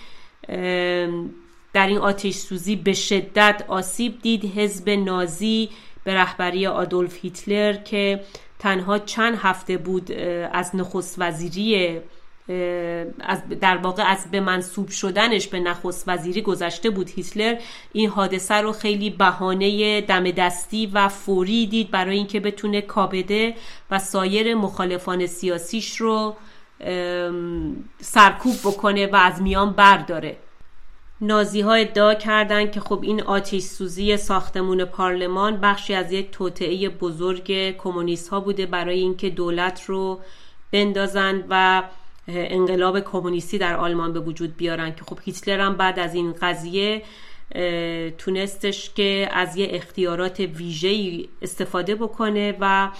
در 1.72 1.86
این 1.86 1.98
آتش 1.98 2.34
سوزی 2.34 2.76
به 2.76 2.92
شدت 2.92 3.64
آسیب 3.68 4.22
دید. 4.22 4.44
حزب 4.44 4.90
نازی 4.90 5.68
به 6.04 6.14
رهبری 6.14 6.66
آدولف 6.66 7.18
هیتلر 7.22 7.72
که 7.72 8.20
تنها 8.58 8.98
چند 8.98 9.38
هفته 9.38 9.76
بود 9.76 10.12
از 10.52 10.76
نخست 10.76 11.14
وزیری 11.18 12.00
از 12.48 13.42
در 13.60 13.76
واقع 13.76 14.02
از 14.10 14.30
به 14.30 14.40
منصوب 14.40 14.88
شدنش 14.88 15.48
به 15.48 15.60
نخست 15.60 16.04
وزیری 16.06 16.42
گذشته 16.42 16.90
بود 16.90 17.10
هیتلر. 17.10 17.58
این 17.92 18.08
حادثه 18.08 18.54
رو 18.54 18.72
خیلی 18.72 19.10
بهانه 19.10 20.00
دم 20.00 20.30
دستی 20.30 20.86
و 20.86 21.08
فوری 21.08 21.66
دید 21.66 21.90
برای 21.90 22.16
اینکه 22.16 22.40
بتونه 22.40 22.80
کابده 22.80 23.54
و 23.90 23.98
سایر 23.98 24.54
مخالفان 24.54 25.26
سیاسیش 25.26 25.96
رو 25.96 26.36
سرکوب 28.00 28.56
بکنه 28.64 29.06
و 29.06 29.16
از 29.16 29.42
میان 29.42 29.72
برداره. 29.72 30.36
نازی 31.20 31.60
ها 31.60 31.74
ادعا 31.74 32.14
کردند 32.14 32.72
که 32.72 32.80
خب 32.80 32.98
این 33.02 33.22
آتیش 33.22 33.64
سوزی 33.64 34.16
ساختمون 34.16 34.84
پارلمان 34.84 35.56
بخشی 35.60 35.94
از 35.94 36.12
یک 36.12 36.30
توطعه 36.30 36.88
بزرگ 36.88 37.76
کمونیست 37.76 38.28
ها 38.28 38.40
بوده 38.40 38.66
برای 38.66 38.98
اینکه 38.98 39.30
دولت 39.30 39.84
رو 39.84 40.20
بندازند 40.72 41.44
و 41.50 41.82
انقلاب 42.28 43.00
کمونیستی 43.00 43.58
در 43.58 43.76
آلمان 43.76 44.12
به 44.12 44.20
وجود 44.20 44.56
بیارن 44.56 44.94
که 44.94 45.04
خب 45.04 45.18
هیتلر 45.24 45.60
هم 45.60 45.76
بعد 45.76 45.98
از 45.98 46.14
این 46.14 46.32
قضیه 46.32 47.02
تونستش 48.18 48.90
که 48.94 49.28
از 49.32 49.56
یه 49.56 49.68
اختیارات 49.70 50.40
ویژه‌ای 50.40 51.28
استفاده 51.42 51.94
بکنه 51.94 52.56
و 52.60 52.90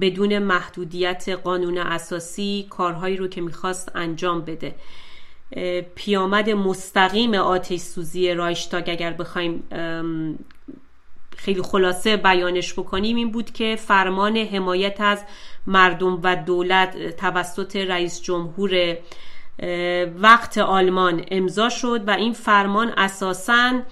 بدون 0.00 0.38
محدودیت 0.38 1.28
قانون 1.28 1.78
اساسی 1.78 2.66
کارهایی 2.70 3.16
رو 3.16 3.28
که 3.28 3.40
می‌خواست 3.40 3.92
انجام 3.94 4.40
بده. 4.40 4.74
پیامد 5.94 6.50
مستقیم 6.50 7.34
آتش 7.34 7.80
سوزی 7.80 8.34
رایشتاگ 8.34 8.88
اگر 8.90 9.12
بخوایم 9.12 9.62
خیلی 11.36 11.62
خلاصه 11.62 12.16
بیانش 12.16 12.72
بکنیم 12.72 13.16
این 13.16 13.30
بود 13.30 13.50
که 13.50 13.76
فرمان 13.76 14.36
حمایت 14.36 15.00
از 15.00 15.24
مردم 15.66 16.20
و 16.22 16.36
دولت 16.36 17.16
توسط 17.16 17.76
رئیس 17.76 18.22
جمهور 18.22 18.96
وقت 20.18 20.58
آلمان 20.58 21.24
امضا 21.30 21.68
شد 21.68 22.08
و 22.08 22.10
این 22.10 22.32
فرمان 22.32 22.92
اساساً 22.96 23.82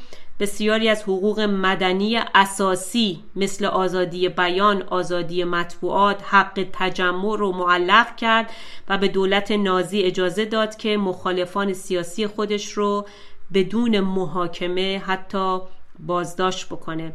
بسیاری 0.40 0.88
از 0.88 1.02
حقوق 1.02 1.40
مدنی 1.40 2.20
اساسی 2.34 3.24
مثل 3.36 3.64
آزادی 3.64 4.28
بیان، 4.28 4.82
آزادی 4.82 5.44
مطبوعات، 5.44 6.22
حق 6.24 6.66
تجمع 6.72 7.36
رو 7.36 7.52
معلق 7.52 8.16
کرد 8.16 8.50
و 8.88 8.98
به 8.98 9.08
دولت 9.08 9.50
نازی 9.50 10.02
اجازه 10.02 10.44
داد 10.44 10.76
که 10.76 10.96
مخالفان 10.96 11.72
سیاسی 11.72 12.26
خودش 12.26 12.72
رو 12.72 13.06
بدون 13.54 14.00
محاکمه 14.00 15.02
حتی 15.06 15.58
بازداشت 15.98 16.66
بکنه. 16.66 17.12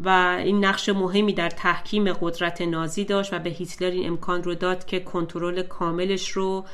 و 0.00 0.36
این 0.44 0.64
نقش 0.64 0.88
مهمی 0.88 1.32
در 1.32 1.50
تحکیم 1.50 2.12
قدرت 2.12 2.62
نازی 2.62 3.04
داشت 3.04 3.34
و 3.34 3.38
به 3.38 3.50
هیتلر 3.50 3.90
این 3.90 4.08
امکان 4.08 4.42
رو 4.42 4.54
داد 4.54 4.84
که 4.84 5.00
کنترل 5.00 5.62
کاملش 5.62 6.30
رو 6.30 6.64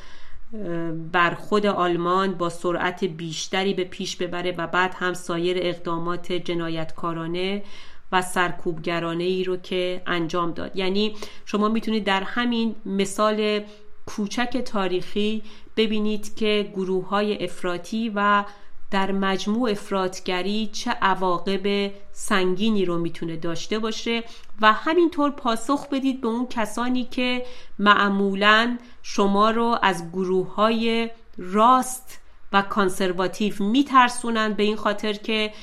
بر 1.11 1.33
خود 1.33 1.65
آلمان 1.65 2.33
با 2.33 2.49
سرعت 2.49 3.03
بیشتری 3.03 3.73
به 3.73 3.83
پیش 3.83 4.15
ببره 4.15 4.51
و 4.57 4.67
بعد 4.67 4.95
هم 4.97 5.13
سایر 5.13 5.57
اقدامات 5.61 6.31
جنایتکارانه 6.31 7.63
و 8.11 8.21
سرکوبگرانه 8.21 9.23
ای 9.23 9.43
رو 9.43 9.57
که 9.57 10.01
انجام 10.07 10.51
داد. 10.51 10.75
یعنی 10.75 11.15
شما 11.45 11.69
می‌تونید 11.69 12.03
در 12.03 12.23
همین 12.23 12.75
مثال 12.85 13.61
کوچک 14.05 14.57
تاریخی 14.57 15.43
ببینید 15.77 16.35
که 16.35 16.71
گروه 16.75 17.07
های 17.07 17.43
افراطی 17.43 18.11
و 18.15 18.45
در 18.91 19.11
مجموع 19.11 19.69
افرادگری 19.69 20.69
چه 20.73 20.91
عواقب 20.91 21.91
سنگینی 22.11 22.85
رو 22.85 22.97
می‌تونه 22.97 23.35
داشته 23.35 23.79
باشه 23.79 24.23
و 24.61 24.73
همینطور 24.73 25.31
پاسخ 25.31 25.89
بدید 25.89 26.21
به 26.21 26.27
اون 26.27 26.47
کسانی 26.47 27.03
که 27.03 27.45
معمولا 27.79 28.77
شما 29.03 29.51
رو 29.51 29.77
از 29.81 30.11
گروه 30.11 30.55
های 30.55 31.09
راست 31.37 32.19
و 32.53 32.61
کانسرواتیو 32.61 33.63
میترسونند 33.63 34.57
به 34.57 34.63
این 34.63 34.75
خاطر 34.75 35.13
که 35.13 35.53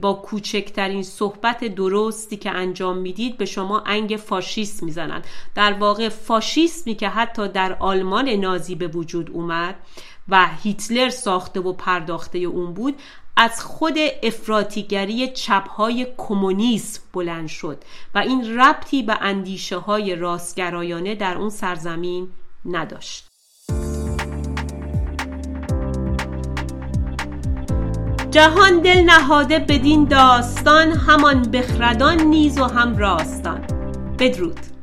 با 0.00 0.14
کوچکترین 0.14 1.02
صحبت 1.02 1.64
درستی 1.64 2.36
که 2.36 2.50
انجام 2.50 2.98
می‌دید 2.98 3.36
به 3.38 3.44
شما 3.44 3.82
انگ 3.86 4.20
فاشیست 4.26 4.82
می‌زنند 4.82 5.26
در 5.54 5.72
واقع 5.72 6.08
فاشیسمی 6.08 6.94
که 6.94 7.08
حتی 7.08 7.48
در 7.48 7.76
آلمان 7.80 8.28
نازی 8.28 8.74
به 8.74 8.86
وجود 8.86 9.30
اومد 9.30 9.74
و 10.28 10.48
هیتلر 10.62 11.08
ساخته 11.10 11.60
و 11.60 11.72
پرداخته 11.72 12.38
اون 12.38 12.74
بود 12.74 12.94
از 13.36 13.62
خود 13.62 13.94
افراتیگری 14.22 15.28
چپهای 15.28 16.06
کمونیسم 16.16 17.02
بلند 17.12 17.48
شد 17.48 17.82
و 18.14 18.18
این 18.18 18.58
ربطی 18.58 19.02
به 19.02 19.18
اندیشه 19.20 19.76
های 19.76 20.16
راستگرایانه 20.16 21.14
در 21.14 21.38
اون 21.38 21.50
سرزمین 21.50 22.28
نداشت. 22.64 23.26
جهان 28.30 28.80
دل 28.80 29.02
نهاده 29.02 29.58
بدین 29.58 30.04
داستان 30.04 30.92
همان 30.92 31.42
بخردان 31.42 32.22
نیز 32.22 32.58
و 32.58 32.64
هم 32.64 32.96
راستان. 32.96 33.60
بدرود. 34.18 34.75